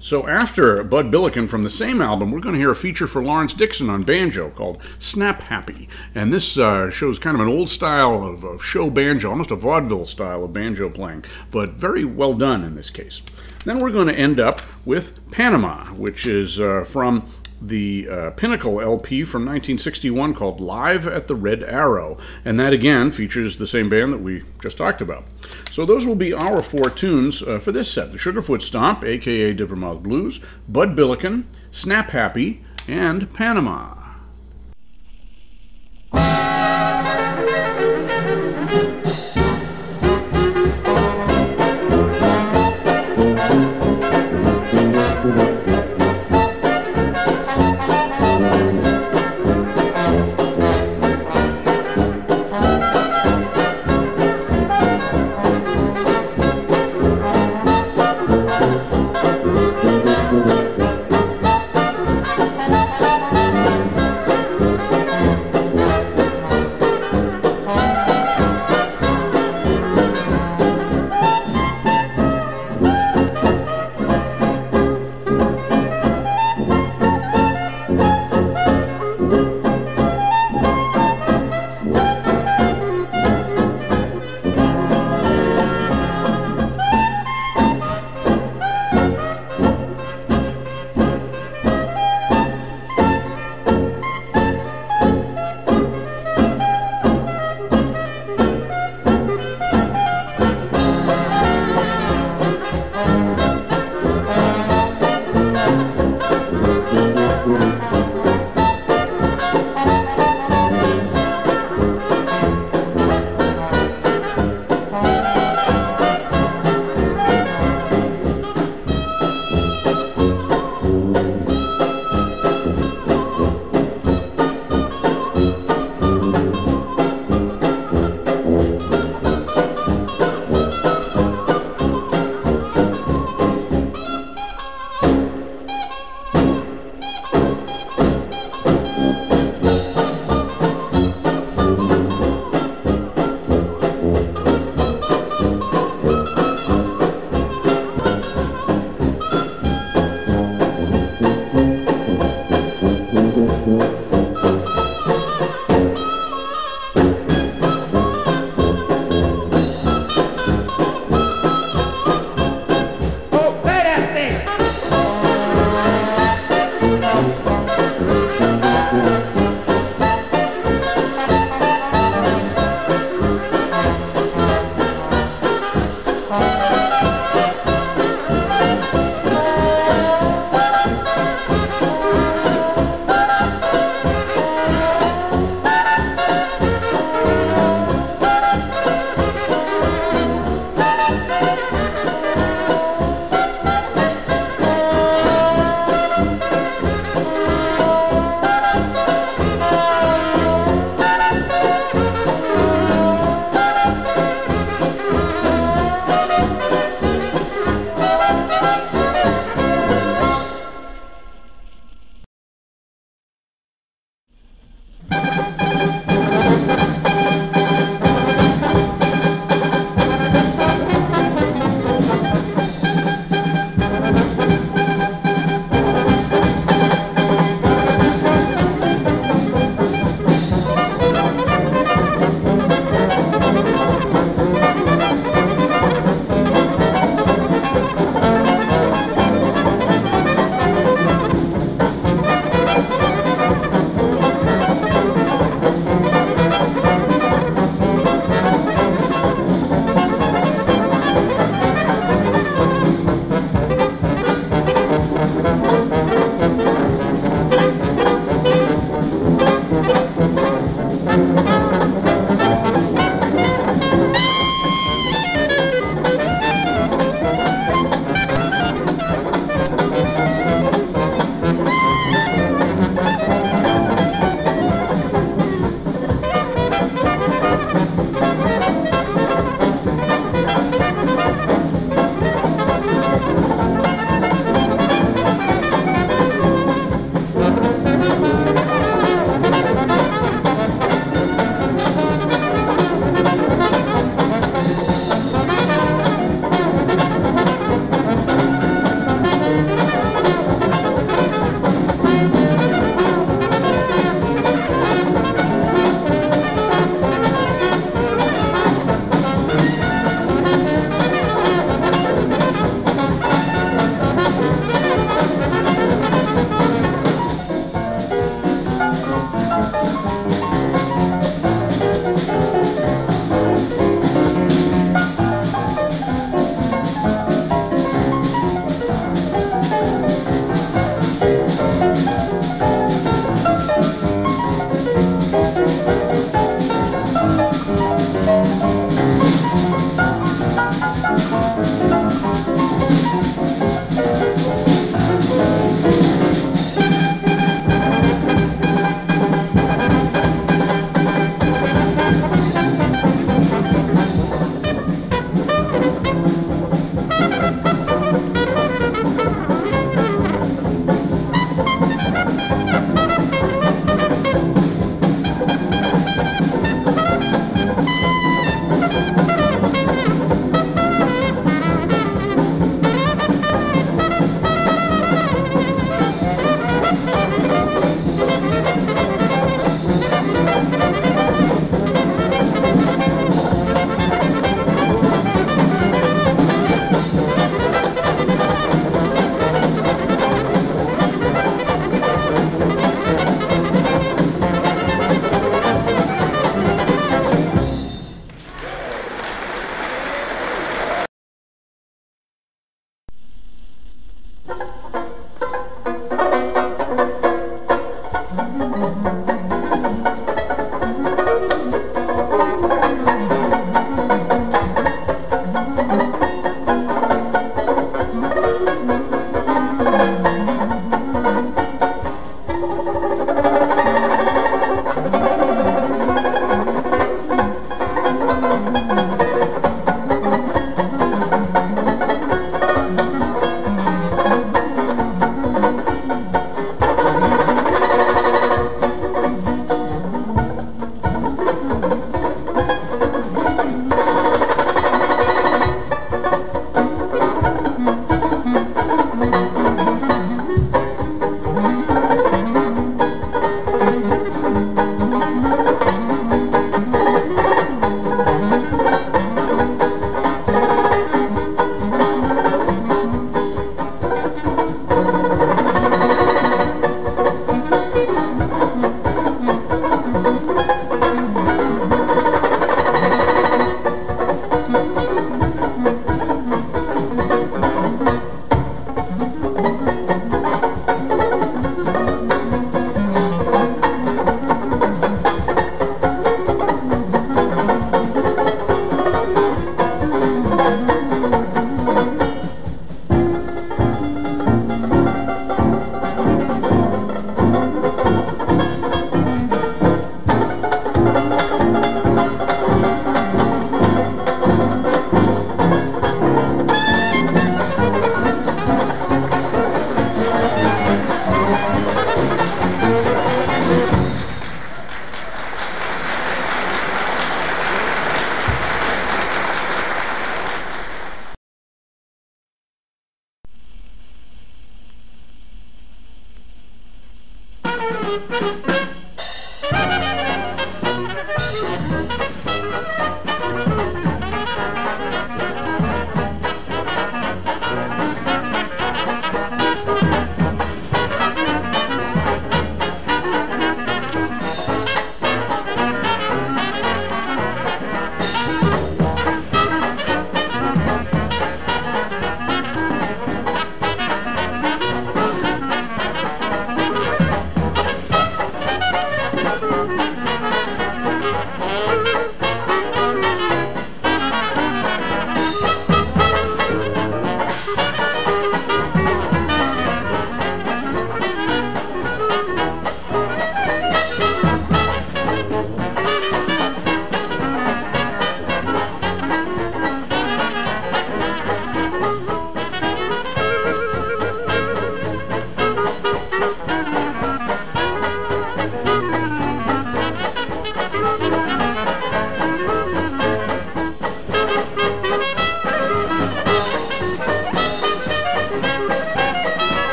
So 0.00 0.26
after 0.26 0.82
Bud 0.82 1.08
Billiken 1.12 1.46
from 1.46 1.62
the 1.62 1.70
same 1.70 2.02
album, 2.02 2.32
we're 2.32 2.40
going 2.40 2.54
to 2.54 2.58
hear 2.58 2.72
a 2.72 2.74
feature 2.74 3.06
for 3.06 3.22
Lawrence 3.22 3.54
Dixon 3.54 3.88
on 3.88 4.02
banjo 4.02 4.50
called 4.50 4.82
Snap 4.98 5.42
Happy. 5.42 5.88
And 6.16 6.32
this 6.32 6.58
uh, 6.58 6.90
shows 6.90 7.20
kind 7.20 7.36
of 7.36 7.40
an 7.40 7.46
old 7.46 7.68
style 7.68 8.24
of, 8.24 8.42
of 8.42 8.64
show 8.64 8.90
banjo, 8.90 9.30
almost 9.30 9.52
a 9.52 9.54
vaudeville 9.54 10.04
style 10.04 10.42
of 10.42 10.52
banjo 10.52 10.88
playing, 10.88 11.24
but 11.52 11.74
very 11.74 12.04
well 12.04 12.34
done 12.34 12.64
in 12.64 12.74
this 12.74 12.90
case. 12.90 13.22
Then 13.64 13.78
we're 13.78 13.92
going 13.92 14.08
to 14.08 14.18
end 14.18 14.40
up 14.40 14.60
with 14.84 15.30
Panama, 15.30 15.84
which 15.90 16.26
is 16.26 16.60
uh, 16.60 16.82
from 16.82 17.24
the 17.68 18.08
uh, 18.08 18.30
Pinnacle 18.32 18.80
LP 18.80 19.24
from 19.24 19.42
1961 19.42 20.34
called 20.34 20.60
Live 20.60 21.06
at 21.06 21.28
the 21.28 21.34
Red 21.34 21.62
Arrow. 21.62 22.18
And 22.44 22.58
that 22.58 22.72
again 22.72 23.10
features 23.10 23.56
the 23.56 23.66
same 23.66 23.88
band 23.88 24.12
that 24.12 24.20
we 24.20 24.42
just 24.60 24.76
talked 24.76 25.00
about. 25.00 25.24
So 25.70 25.86
those 25.86 26.06
will 26.06 26.16
be 26.16 26.32
our 26.32 26.62
four 26.62 26.90
tunes 26.90 27.42
uh, 27.42 27.58
for 27.58 27.72
this 27.72 27.90
set 27.90 28.12
the 28.12 28.18
Sugarfoot 28.18 28.62
Stomp, 28.62 29.04
aka 29.04 29.54
Dippermouth 29.54 30.02
Blues, 30.02 30.40
Bud 30.68 30.96
Billiken, 30.96 31.46
Snap 31.70 32.10
Happy, 32.10 32.62
and 32.88 33.32
Panama. 33.32 34.01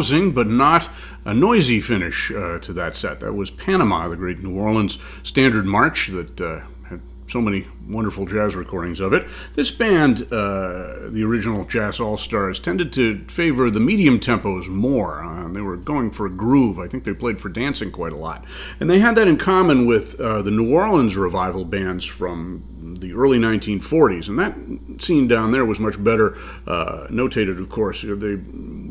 Uh, 0.00 0.32
but 0.32 0.46
not 0.46 0.88
a 1.24 1.34
noisy 1.34 1.80
finish 1.80 2.30
uh, 2.30 2.58
to 2.60 2.72
that 2.72 2.96
set. 2.96 3.20
That 3.20 3.34
was 3.34 3.50
Panama, 3.50 4.08
the 4.08 4.16
great 4.16 4.40
New 4.40 4.58
Orleans 4.58 4.98
standard 5.22 5.66
march 5.66 6.08
that 6.08 6.40
uh, 6.40 6.60
had 6.88 7.00
so 7.26 7.40
many 7.40 7.66
wonderful 7.88 8.26
jazz 8.26 8.56
recordings 8.56 9.00
of 9.00 9.12
it. 9.12 9.26
This 9.54 9.70
band, 9.70 10.22
uh, 10.32 11.10
the 11.10 11.22
original 11.24 11.64
Jazz 11.64 12.00
All 12.00 12.16
Stars, 12.16 12.60
tended 12.60 12.92
to 12.94 13.18
favor 13.24 13.70
the 13.70 13.80
medium 13.80 14.20
tempos 14.20 14.68
more. 14.68 15.22
Uh, 15.22 15.48
they 15.52 15.60
were 15.60 15.76
going 15.76 16.10
for 16.10 16.26
a 16.26 16.30
groove. 16.30 16.78
I 16.78 16.86
think 16.86 17.04
they 17.04 17.14
played 17.14 17.40
for 17.40 17.48
dancing 17.48 17.90
quite 17.90 18.12
a 18.12 18.16
lot. 18.16 18.44
And 18.78 18.88
they 18.88 19.00
had 19.00 19.14
that 19.16 19.28
in 19.28 19.36
common 19.36 19.86
with 19.86 20.20
uh, 20.20 20.42
the 20.42 20.50
New 20.50 20.72
Orleans 20.72 21.16
revival 21.16 21.64
bands 21.64 22.04
from 22.04 22.96
the 23.00 23.12
early 23.12 23.38
1940s. 23.38 24.28
And 24.28 24.38
that 24.38 25.02
scene 25.02 25.26
down 25.26 25.52
there 25.52 25.64
was 25.64 25.80
much 25.80 26.02
better 26.02 26.36
uh, 26.66 27.08
notated, 27.10 27.60
of 27.60 27.68
course. 27.68 28.02
They 28.02 28.36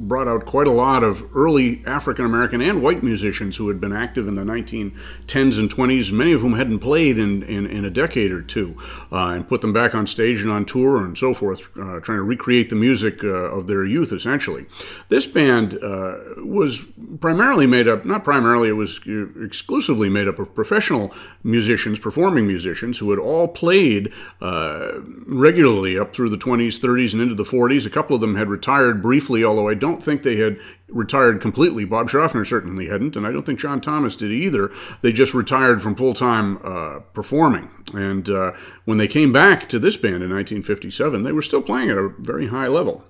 brought 0.10 0.28
out 0.28 0.46
quite 0.46 0.68
a 0.68 0.72
lot 0.72 1.04
of 1.04 1.24
early 1.36 1.82
African 1.86 2.26
American 2.26 2.62
and 2.62 2.82
white 2.82 3.04
musicians 3.04 3.56
who 3.56 3.70
had 3.70 3.80
been 3.80 3.94
active 3.94 4.28
in 4.28 4.36
the 4.36 4.42
1910s 4.42 5.60
and 5.60 5.74
20s, 5.74 6.12
many 6.12 6.34
of 6.34 6.42
whom 6.42 6.54
hadn't 6.54 6.80
played 6.80 7.18
in, 7.18 7.44
in, 7.44 7.66
in 7.68 7.86
a 7.86 7.90
decade 7.90 8.32
or 8.32 8.42
two, 8.42 8.76
uh, 9.12 9.28
and 9.28 9.48
put 9.48 9.62
them 9.62 9.72
back 9.72 9.96
on 9.96 10.08
stage 10.08 10.42
and 10.42 10.50
on 10.50 10.66
tour 10.66 11.06
and 11.06 11.18
so 11.18 11.34
forth, 11.34 11.70
uh, 11.78 12.00
trying 12.02 12.18
to 12.18 12.24
recreate 12.24 12.70
the 12.70 12.76
music 12.76 13.24
uh, 13.24 13.28
of 13.28 13.68
their 13.68 13.86
youth, 13.86 14.12
essentially. 14.12 14.66
This 15.10 15.28
band 15.28 15.76
uh, 15.76 16.18
was 16.38 16.88
primarily 17.22 17.68
made 17.68 17.88
up, 17.88 18.04
not 18.04 18.24
primarily, 18.24 18.70
it 18.70 18.74
was 18.74 19.00
exclusively 19.42 20.10
made 20.10 20.28
up 20.28 20.40
of 20.40 20.54
professional 20.56 21.14
musicians, 21.44 22.00
performing 22.00 22.48
musicians, 22.48 22.98
who 22.98 23.12
had 23.12 23.20
all 23.20 23.48
played 23.48 24.12
uh, 24.42 24.92
regularly 25.28 25.98
up 25.98 26.16
through 26.16 26.30
the 26.30 26.38
20s, 26.38 26.80
30s, 26.80 27.14
and 27.14 27.22
into 27.22 27.36
the 27.36 27.44
40s. 27.44 27.86
A 27.86 27.90
couple 27.92 28.16
of 28.16 28.22
them 28.22 28.36
had 28.36 28.50
retired 28.50 29.04
briefly, 29.04 29.44
although 29.44 29.70
I 29.70 29.76
don't 29.76 29.99
don't 30.00 30.06
think 30.06 30.24
they 30.24 30.38
had 30.38 30.58
retired 30.88 31.42
completely. 31.42 31.84
Bob 31.84 32.10
Shoffner 32.10 32.48
certainly 32.48 32.88
hadn't, 32.88 33.18
and 33.18 33.28
I 33.28 33.34
don't 33.34 33.46
think 33.46 33.60
John 33.60 33.82
Thomas 33.82 34.16
did 34.16 34.32
either. 34.32 34.72
They 35.02 35.12
just 35.12 35.34
retired 35.34 35.82
from 35.82 35.96
full 35.96 36.14
time 36.14 36.58
uh, 36.64 37.00
performing. 37.14 37.70
And 37.94 38.30
uh, 38.30 38.54
when 38.86 38.98
they 38.98 39.08
came 39.08 39.34
back 39.34 39.68
to 39.70 39.80
this 39.80 39.98
band 39.98 40.24
in 40.24 40.32
1957, 40.32 41.24
they 41.24 41.34
were 41.34 41.42
still 41.42 41.62
playing 41.62 41.90
at 41.90 41.98
a 41.98 42.14
very 42.20 42.48
high 42.48 42.68
level. 42.68 43.04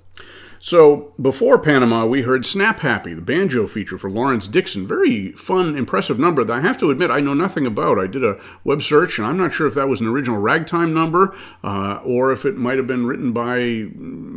So 0.59 1.13
before 1.21 1.57
Panama, 1.57 2.05
we 2.05 2.23
heard 2.23 2.45
Snap 2.45 2.81
Happy, 2.81 3.13
the 3.13 3.21
banjo 3.21 3.65
feature 3.65 3.97
for 3.97 4.09
Lawrence 4.09 4.45
Dixon. 4.45 4.85
Very 4.85 5.31
fun, 5.31 5.77
impressive 5.77 6.19
number 6.19 6.43
that 6.43 6.53
I 6.53 6.61
have 6.61 6.77
to 6.79 6.91
admit 6.91 7.11
I 7.11 7.21
know 7.21 7.33
nothing 7.33 7.65
about. 7.65 7.97
I 7.97 8.07
did 8.07 8.25
a 8.25 8.39
web 8.65 8.81
search, 8.81 9.17
and 9.17 9.25
I'm 9.25 9.37
not 9.37 9.53
sure 9.53 9.67
if 9.67 9.73
that 9.75 9.87
was 9.87 10.01
an 10.01 10.07
original 10.07 10.37
ragtime 10.37 10.93
number 10.93 11.33
uh, 11.63 12.01
or 12.03 12.33
if 12.33 12.45
it 12.45 12.57
might 12.57 12.77
have 12.77 12.87
been 12.87 13.05
written 13.05 13.31
by 13.31 13.87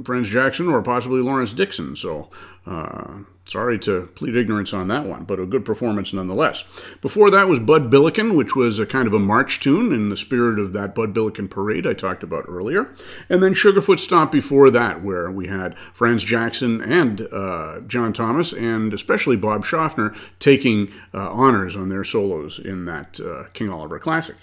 Franz 0.05 0.31
Jackson 0.31 0.69
or 0.69 0.81
possibly 0.81 1.21
Lawrence 1.21 1.53
Dixon. 1.53 1.97
So 1.97 2.31
uh, 2.67 3.23
sorry 3.47 3.79
to 3.81 4.09
plead 4.15 4.37
ignorance 4.37 4.73
on 4.73 4.89
that 4.89 5.07
one, 5.07 5.25
but 5.25 5.41
a 5.41 5.47
good 5.47 5.65
performance 5.65 6.13
nonetheless. 6.13 6.65
Before 7.01 7.31
that 7.31 7.49
was 7.49 7.59
Bud 7.59 7.91
Billiken, 7.91 8.35
which 8.37 8.55
was 8.55 8.79
a 8.79 8.87
kind 8.87 9.07
of 9.07 9.15
a 9.15 9.19
march 9.19 9.61
tune 9.61 9.93
in 9.93 10.09
the 10.09 10.17
spirit 10.17 10.59
of 10.59 10.73
that 10.73 10.95
Bud 10.95 11.13
Billiken 11.13 11.49
parade 11.49 11.87
I 11.87 11.95
talked 11.95 12.23
about 12.23 12.47
earlier. 12.49 12.95
And 13.29 13.43
then 13.43 13.55
Sugarfoot 13.55 13.99
Stomp 13.99 14.33
before 14.33 14.71
that, 14.71 15.03
where 15.03 15.31
we 15.31 15.49
had 15.49 15.77
Franz 15.79 16.25
Jackson 16.25 16.81
and 16.81 17.23
uh, 17.33 17.81
John 17.87 18.13
Thomas, 18.13 18.53
and 18.53 18.95
especially 18.95 19.37
Bob 19.37 19.65
Shoffner, 19.65 20.17
taking 20.39 20.93
uh, 21.13 21.31
honors 21.31 21.77
on 21.77 21.89
their 21.89 22.05
solos 22.05 22.59
in 22.59 22.85
that 22.87 23.21
uh, 23.21 23.49
King 23.53 23.71
Oliver 23.71 23.99
classic. 23.99 24.37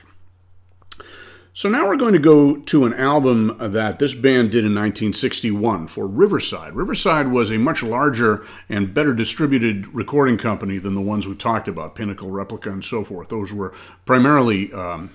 So 1.51 1.67
now 1.67 1.87
we're 1.87 1.97
going 1.97 2.13
to 2.13 2.19
go 2.19 2.57
to 2.57 2.85
an 2.85 2.93
album 2.93 3.57
that 3.59 3.97
this 3.97 4.13
band 4.13 4.51
did 4.51 4.65
in 4.65 4.75
1961 4.75 5.87
for 5.87 6.05
Riverside. 6.05 6.73
Riverside 6.73 7.29
was 7.31 7.51
a 7.51 7.57
much 7.57 7.81
larger 7.81 8.45
and 8.69 8.93
better 8.93 9.13
distributed 9.13 9.87
recording 9.87 10.37
company 10.37 10.77
than 10.77 10.93
the 10.93 11.01
ones 11.01 11.27
we 11.27 11.35
talked 11.35 11.67
about, 11.67 11.95
Pinnacle, 11.95 12.29
Replica, 12.29 12.71
and 12.71 12.85
so 12.85 13.03
forth. 13.03 13.29
Those 13.29 13.51
were 13.51 13.73
primarily 14.05 14.71
um, 14.73 15.09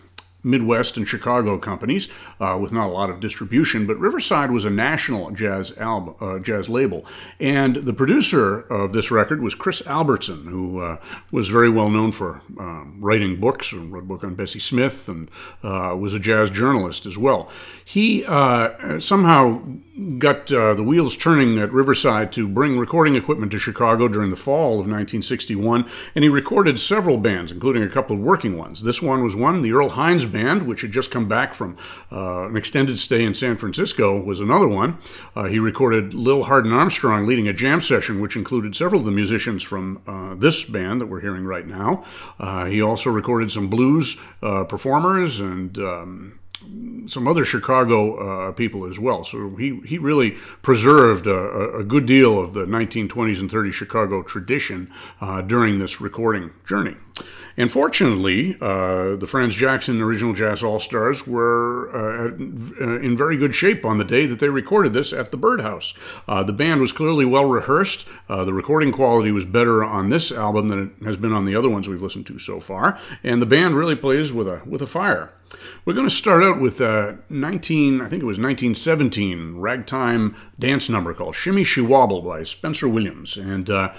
Midwest 0.45 0.97
and 0.97 1.09
Chicago 1.09 1.59
companies 1.59 2.09
uh, 2.39 2.59
with 2.61 2.73
not 2.73 2.89
a 2.89 2.93
lot 2.93 3.11
of 3.11 3.21
distribution, 3.21 3.87
but 3.87 3.99
Riverside 3.99 4.51
was 4.51 4.65
a 4.65 4.71
national 4.71 5.31
jazz 5.31 5.77
album, 5.79 6.15
uh, 6.21 6.39
jazz 6.39 6.69
label, 6.69 7.05
and 7.41 7.77
the 7.77 7.93
producer 7.93 8.61
of 8.61 8.93
this 8.93 9.11
record 9.11 9.41
was 9.41 9.55
Chris 9.55 9.85
Albertson, 9.87 10.47
who 10.47 10.81
uh, 10.81 10.99
was 11.31 11.49
very 11.49 11.71
well 11.71 11.89
known 11.89 12.13
for 12.13 12.43
um, 12.59 12.99
writing 13.01 13.41
books, 13.41 13.73
and 13.73 13.93
wrote 13.93 14.05
a 14.05 14.07
book 14.07 14.23
on 14.23 14.35
Bessie 14.35 14.59
Smith, 14.59 15.09
and 15.09 15.31
uh, 15.63 15.97
was 15.99 16.15
a 16.15 16.19
jazz 16.19 16.51
journalist 16.51 17.07
as 17.07 17.17
well. 17.17 17.49
He 17.85 18.25
uh, 18.25 19.01
somehow 19.01 19.63
got 20.19 20.53
uh, 20.53 20.75
the 20.75 20.83
wheels 20.83 21.17
turning 21.17 21.59
at 21.59 21.73
Riverside 21.73 22.33
to 22.33 22.49
bring 22.49 22.79
recording 22.79 23.15
equipment 23.15 23.53
to 23.53 23.59
Chicago 23.59 24.09
during 24.09 24.31
the 24.31 24.37
fall 24.37 24.73
of 24.73 24.87
1961, 24.87 25.89
and 26.15 26.25
he 26.25 26.29
recorded 26.29 26.81
several 26.81 27.17
bands, 27.17 27.53
including 27.53 27.83
a 27.83 27.89
couple 27.89 28.17
of 28.17 28.23
working 28.23 28.59
ones. 28.59 28.83
This 28.83 29.01
one 29.01 29.23
was 29.23 29.37
one, 29.37 29.63
the 29.63 29.73
Earl 29.73 29.91
Hines 29.91 30.25
Band, 30.35 30.67
which 30.67 30.83
had 30.83 30.93
just 30.93 31.11
come 31.11 31.29
back 31.29 31.55
from 31.55 31.79
uh, 32.13 32.49
an 32.49 32.57
extended 32.57 32.99
stay 32.99 33.25
in 33.25 33.33
San 33.35 33.57
Francisco, 33.57 34.21
was 34.21 34.41
another 34.41 34.69
one. 34.69 34.99
Uh, 35.37 35.45
he 35.45 35.59
recorded 35.59 36.13
Lil 36.13 36.43
Hardin 36.43 36.73
Armstrong 36.73 37.25
leading 37.25 37.49
a 37.49 37.53
jam 37.53 37.81
session, 37.81 38.21
which 38.21 38.37
included 38.37 38.75
several 38.75 39.01
of 39.01 39.05
the 39.05 39.13
musicians 39.13 39.63
from 39.63 40.03
uh, 40.07 40.35
this 40.35 40.65
band 40.65 41.01
that 41.01 41.07
we're 41.07 41.21
hearing 41.21 41.45
right 41.45 41.67
now. 41.67 42.05
Uh, 42.39 42.65
he 42.67 42.83
also 42.83 43.11
recorded 43.11 43.51
some 43.51 43.69
blues 43.69 44.17
uh, 44.43 44.65
performers 44.65 45.39
and 45.39 45.79
um, 45.79 46.41
some 47.07 47.29
other 47.29 47.45
Chicago 47.45 48.49
uh, 48.49 48.53
people 48.53 48.87
as 48.87 48.99
well. 48.99 49.25
So 49.25 49.55
he, 49.57 49.81
he 49.87 49.99
really 49.99 50.33
preserved 50.63 51.27
a, 51.27 51.79
a, 51.79 51.85
good 51.85 52.07
deal 52.07 52.41
of 52.41 52.55
the 52.55 52.65
1920s 52.65 53.41
and 53.41 53.51
30s 53.51 53.73
Chicago 53.73 54.23
tradition 54.23 54.91
uh, 55.21 55.43
during 55.43 55.79
this 55.79 56.01
recording 56.01 56.51
journey. 56.67 56.97
And 57.57 57.71
fortunately, 57.71 58.57
uh, 58.61 59.15
the 59.17 59.27
Franz 59.29 59.55
Jackson 59.55 60.01
Original 60.01 60.33
Jazz 60.33 60.63
All 60.63 60.81
Stars 60.81 61.27
were 61.27 61.89
uh, 61.95 62.31
uh, 62.33 62.99
in 62.99 63.17
very 63.17 63.37
good 63.37 63.55
shape 63.55 63.85
on 63.85 63.99
the 63.99 64.05
day 64.05 64.27
that 64.27 64.41
they 64.41 64.49
recorded 64.49 64.93
this 64.93 65.13
at 65.13 65.31
the 65.31 65.37
Birdhouse. 65.37 65.95
Uh, 66.27 66.43
the 66.43 66.53
band 66.53 66.81
was 66.81 66.91
clearly 66.91 67.25
well 67.25 67.45
rehearsed. 67.45 68.09
the 68.29 68.53
recording 68.53 68.91
quality 68.91 69.31
was 69.31 69.45
better 69.45 69.85
on 69.85 70.09
this 70.09 70.33
album 70.33 70.69
than 70.69 70.95
it 70.99 71.05
has 71.05 71.17
been 71.17 71.33
on 71.33 71.45
the 71.45 71.55
other 71.55 71.69
ones 71.69 71.89
we've 71.89 72.03
listened 72.03 72.27
to 72.27 72.39
so 72.39 72.61
far. 72.61 72.99
And 73.23 73.41
the 73.41 73.47
band 73.47 73.77
really 73.77 73.97
plays 73.97 74.33
with 74.33 74.49
a 74.49 74.63
with 74.67 74.83
a 74.83 74.87
fire. 74.87 75.33
We're 75.85 75.95
going 75.95 76.09
to 76.09 76.15
start 76.15 76.43
out 76.43 76.61
with 76.61 76.81
a 76.81 77.19
19, 77.29 78.01
I 78.01 78.09
think 78.09 78.23
it 78.23 78.27
was 78.27 78.39
1917 78.39 79.57
ragtime 79.57 80.37
dance 80.59 80.89
number 80.89 81.15
called 81.15 81.35
Shimmy 81.35 81.65
She 81.65 81.81
Wobble 81.81 82.23
by 82.23 82.43
Spencer 82.43 82.89
Williams. 82.89 83.37
And 83.37 83.71
uh, 83.71 83.93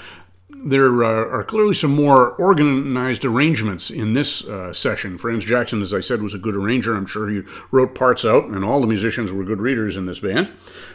there 0.64 1.04
uh, 1.04 1.38
are 1.38 1.44
clearly 1.44 1.74
some 1.74 1.94
more 1.94 2.32
organized 2.32 3.26
arrangements 3.26 3.90
in 3.90 4.14
this 4.14 4.48
uh, 4.48 4.74
session. 4.74 5.18
Franz 5.18 5.46
Jackson, 5.46 5.82
as 5.82 5.94
I 5.94 6.00
said, 6.00 6.22
was 6.22 6.34
a 6.34 6.38
good 6.38 6.56
arranger. 6.56 6.96
I'm 6.96 7.06
sure 7.06 7.30
he 7.30 7.44
wrote 7.72 7.94
parts 7.94 8.26
out, 8.26 8.46
and 8.46 8.64
all 8.64 8.82
the 8.82 8.88
musicians 8.88 9.32
were 9.32 9.44
good 9.44 9.60
readers 9.60 9.98
in 9.98 10.06
this 10.06 10.20
band. 10.20 10.50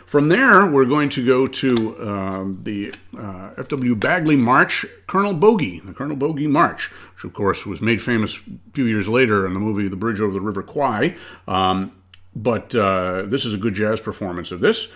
From 0.06 0.28
there, 0.28 0.68
we're 0.68 0.86
going 0.86 1.08
to 1.10 1.24
go 1.24 1.46
to 1.46 2.08
um, 2.08 2.58
the 2.62 2.92
uh, 3.16 3.50
F.W. 3.58 3.94
Bagley 3.94 4.36
March, 4.36 4.84
Colonel 5.06 5.34
Bogey, 5.34 5.80
the 5.80 5.92
Colonel 5.92 6.16
Bogey 6.16 6.46
March, 6.46 6.90
which 7.14 7.24
of 7.24 7.32
course 7.32 7.64
was 7.64 7.80
made 7.80 8.00
famous 8.00 8.38
a 8.38 8.72
few 8.72 8.86
years 8.86 9.08
later 9.08 9.46
in 9.46 9.54
the 9.54 9.60
movie 9.60 9.86
The 9.88 9.96
Bridge 9.96 10.20
Over 10.20 10.32
the 10.32 10.40
River 10.40 10.62
Kwai. 10.62 11.16
Um, 11.46 11.92
but 12.34 12.74
uh, 12.74 13.22
this 13.26 13.44
is 13.44 13.54
a 13.54 13.58
good 13.58 13.74
jazz 13.74 14.00
performance 14.00 14.50
of 14.50 14.60
this. 14.60 14.88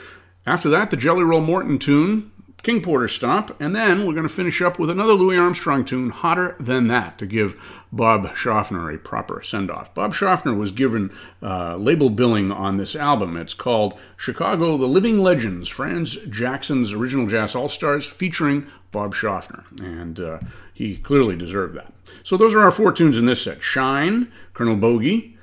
After 0.46 0.68
that, 0.70 0.90
the 0.90 0.96
Jelly 0.96 1.22
Roll 1.22 1.40
Morton 1.40 1.78
tune, 1.78 2.30
King 2.64 2.80
Porter 2.80 3.08
Stomp, 3.08 3.54
and 3.60 3.76
then 3.76 4.06
we're 4.06 4.14
going 4.14 4.26
to 4.26 4.34
finish 4.34 4.62
up 4.62 4.78
with 4.78 4.88
another 4.88 5.12
Louis 5.12 5.36
Armstrong 5.36 5.84
tune, 5.84 6.08
Hotter 6.08 6.56
Than 6.58 6.88
That, 6.88 7.18
to 7.18 7.26
give 7.26 7.84
Bob 7.92 8.24
Shoffner 8.28 8.92
a 8.92 8.96
proper 8.96 9.42
send 9.42 9.70
off. 9.70 9.94
Bob 9.94 10.14
Shoffner 10.14 10.56
was 10.56 10.72
given 10.72 11.12
uh, 11.42 11.76
label 11.76 12.08
billing 12.08 12.50
on 12.50 12.78
this 12.78 12.96
album. 12.96 13.36
It's 13.36 13.52
called 13.52 14.00
Chicago 14.16 14.78
The 14.78 14.86
Living 14.86 15.18
Legends, 15.18 15.68
Franz 15.68 16.16
Jackson's 16.16 16.94
Original 16.94 17.26
Jazz 17.26 17.54
All 17.54 17.68
Stars, 17.68 18.06
featuring 18.06 18.66
Bob 18.92 19.14
Shoffner, 19.14 19.64
and 19.82 20.18
uh, 20.18 20.38
he 20.72 20.96
clearly 20.96 21.36
deserved 21.36 21.76
that. 21.76 21.92
So 22.22 22.38
those 22.38 22.54
are 22.54 22.62
our 22.62 22.70
four 22.70 22.92
tunes 22.92 23.18
in 23.18 23.26
this 23.26 23.42
set 23.42 23.62
Shine, 23.62 24.32
Colonel 24.54 24.76
Bogey, 24.76 25.36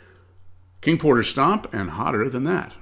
King 0.81 0.97
Porter 0.97 1.21
Stomp, 1.21 1.71
and 1.71 1.91
Hotter 1.91 2.29
Than 2.29 2.45
That. 2.45 2.73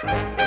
So 0.00 0.37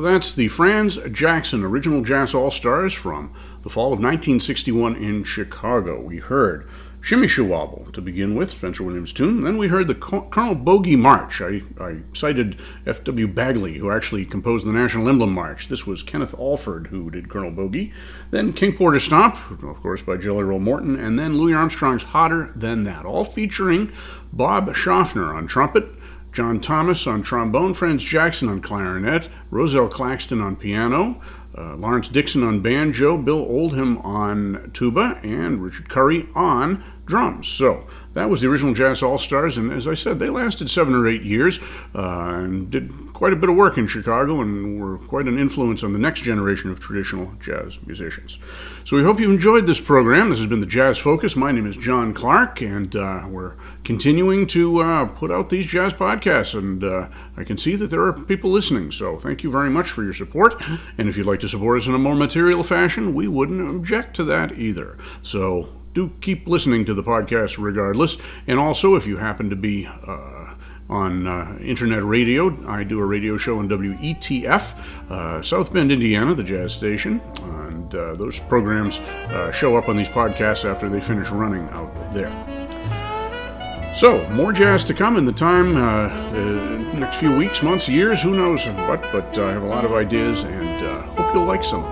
that's 0.00 0.34
the 0.34 0.48
Franz 0.48 0.98
Jackson 1.12 1.64
Original 1.64 2.02
Jazz 2.02 2.34
All 2.34 2.50
Stars 2.50 2.92
from 2.92 3.34
the 3.62 3.68
fall 3.68 3.92
of 3.92 4.00
1961 4.00 4.96
in 4.96 5.24
Chicago. 5.24 6.00
We 6.00 6.18
heard 6.18 6.68
Shim-Me-Sha-Wabble 7.02 7.92
to 7.92 8.00
begin 8.00 8.34
with, 8.34 8.50
Spencer 8.50 8.82
Williams' 8.82 9.12
tune. 9.12 9.42
Then 9.42 9.56
we 9.56 9.68
heard 9.68 9.88
the 9.88 9.94
Colonel 9.94 10.54
Bogey 10.54 10.96
March. 10.96 11.40
I, 11.40 11.62
I 11.80 12.00
cited 12.12 12.58
F.W. 12.86 13.26
Bagley, 13.28 13.78
who 13.78 13.90
actually 13.90 14.26
composed 14.26 14.66
the 14.66 14.72
National 14.72 15.08
Emblem 15.08 15.32
March. 15.32 15.68
This 15.68 15.86
was 15.86 16.02
Kenneth 16.02 16.34
Alford, 16.38 16.88
who 16.88 17.10
did 17.10 17.30
Colonel 17.30 17.50
Bogey. 17.50 17.92
Then 18.30 18.52
King 18.52 18.76
Porter 18.76 19.00
Stomp, 19.00 19.36
of 19.62 19.80
course, 19.80 20.02
by 20.02 20.18
Jelly 20.18 20.44
Roll 20.44 20.58
Morton. 20.58 20.96
And 20.96 21.18
then 21.18 21.38
Louis 21.38 21.54
Armstrong's 21.54 22.02
Hotter 22.02 22.52
Than 22.54 22.84
That, 22.84 23.06
all 23.06 23.24
featuring 23.24 23.92
Bob 24.32 24.68
Shoffner 24.68 25.34
on 25.34 25.46
trumpet. 25.46 25.86
John 26.32 26.60
Thomas 26.60 27.06
on 27.06 27.22
trombone, 27.22 27.74
Franz 27.74 28.04
Jackson 28.04 28.48
on 28.48 28.60
clarinet, 28.60 29.28
Rozelle 29.50 29.88
Claxton 29.88 30.40
on 30.40 30.56
piano, 30.56 31.20
uh, 31.58 31.76
Lawrence 31.76 32.08
Dixon 32.08 32.42
on 32.42 32.60
banjo, 32.60 33.16
Bill 33.16 33.40
Oldham 33.40 33.98
on 33.98 34.70
tuba, 34.72 35.18
and 35.22 35.62
Richard 35.62 35.88
Curry 35.88 36.28
on 36.34 36.82
drums. 37.06 37.48
So 37.48 37.86
that 38.14 38.28
was 38.28 38.40
the 38.40 38.48
original 38.48 38.74
Jazz 38.74 39.02
All 39.02 39.18
Stars, 39.18 39.56
and 39.56 39.72
as 39.72 39.86
I 39.86 39.94
said, 39.94 40.18
they 40.18 40.30
lasted 40.30 40.68
seven 40.68 40.94
or 40.94 41.06
eight 41.06 41.22
years 41.22 41.60
uh, 41.94 42.42
and 42.42 42.70
did 42.70 42.92
quite 43.12 43.32
a 43.32 43.36
bit 43.36 43.48
of 43.48 43.54
work 43.54 43.78
in 43.78 43.86
Chicago 43.86 44.40
and 44.40 44.80
were 44.80 44.98
quite 44.98 45.28
an 45.28 45.38
influence 45.38 45.84
on 45.84 45.92
the 45.92 45.98
next 45.98 46.22
generation 46.22 46.70
of 46.70 46.80
traditional 46.80 47.32
jazz 47.40 47.78
musicians. 47.86 48.38
So 48.84 48.96
we 48.96 49.04
hope 49.04 49.20
you 49.20 49.30
enjoyed 49.30 49.66
this 49.66 49.80
program. 49.80 50.30
This 50.30 50.38
has 50.38 50.48
been 50.48 50.60
the 50.60 50.66
Jazz 50.66 50.98
Focus. 50.98 51.36
My 51.36 51.52
name 51.52 51.66
is 51.66 51.76
John 51.76 52.12
Clark, 52.12 52.60
and 52.62 52.96
uh, 52.96 53.26
we're 53.28 53.52
continuing 53.84 54.46
to 54.48 54.80
uh, 54.80 55.06
put 55.06 55.30
out 55.30 55.50
these 55.50 55.66
jazz 55.66 55.92
podcasts, 55.92 56.58
and 56.58 56.82
uh, 56.82 57.08
I 57.36 57.44
can 57.44 57.58
see 57.58 57.76
that 57.76 57.90
there 57.90 58.02
are 58.02 58.12
people 58.12 58.50
listening. 58.50 58.90
So 58.90 59.18
thank 59.18 59.44
you 59.44 59.50
very 59.50 59.70
much 59.70 59.90
for 59.90 60.02
your 60.02 60.14
support. 60.14 60.60
And 60.98 61.08
if 61.08 61.16
you'd 61.16 61.26
like 61.26 61.40
to 61.40 61.48
support 61.48 61.80
us 61.80 61.86
in 61.86 61.94
a 61.94 61.98
more 61.98 62.16
material 62.16 62.62
fashion, 62.62 63.14
we 63.14 63.28
wouldn't 63.28 63.60
object 63.70 64.16
to 64.16 64.24
that 64.24 64.58
either. 64.58 64.96
So 65.22 65.68
do 65.94 66.10
keep 66.20 66.46
listening 66.46 66.84
to 66.84 66.94
the 66.94 67.02
podcast 67.02 67.62
regardless. 67.62 68.16
And 68.46 68.58
also, 68.58 68.94
if 68.94 69.06
you 69.06 69.16
happen 69.16 69.50
to 69.50 69.56
be 69.56 69.86
uh, 69.86 70.54
on 70.88 71.26
uh, 71.26 71.58
internet 71.60 72.04
radio, 72.04 72.66
I 72.68 72.84
do 72.84 73.00
a 73.00 73.04
radio 73.04 73.36
show 73.36 73.58
on 73.58 73.68
WETF, 73.68 75.10
uh, 75.10 75.42
South 75.42 75.72
Bend, 75.72 75.92
Indiana, 75.92 76.34
the 76.34 76.44
jazz 76.44 76.74
station. 76.74 77.20
And 77.42 77.94
uh, 77.94 78.14
those 78.14 78.38
programs 78.38 78.98
uh, 78.98 79.50
show 79.52 79.76
up 79.76 79.88
on 79.88 79.96
these 79.96 80.08
podcasts 80.08 80.68
after 80.68 80.88
they 80.88 81.00
finish 81.00 81.30
running 81.30 81.68
out 81.70 81.92
there. 82.12 82.30
So, 83.94 84.26
more 84.30 84.52
jazz 84.52 84.84
to 84.84 84.94
come 84.94 85.16
in 85.16 85.24
the 85.24 85.32
time, 85.32 85.76
uh, 85.76 86.08
next 86.96 87.16
few 87.16 87.36
weeks, 87.36 87.60
months, 87.60 87.88
years, 87.88 88.22
who 88.22 88.36
knows 88.36 88.64
what, 88.66 89.02
but 89.10 89.36
I 89.36 89.50
have 89.50 89.64
a 89.64 89.66
lot 89.66 89.84
of 89.84 89.92
ideas 89.92 90.44
and 90.44 90.86
hope 91.16 91.34
you'll 91.34 91.44
like 91.44 91.64
some. 91.64 91.82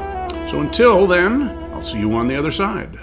So, 0.48 0.60
until 0.60 1.08
then, 1.08 1.48
I'll 1.72 1.82
see 1.82 1.98
you 1.98 2.12
on 2.14 2.28
the 2.28 2.36
other 2.36 2.52
side. 2.52 2.96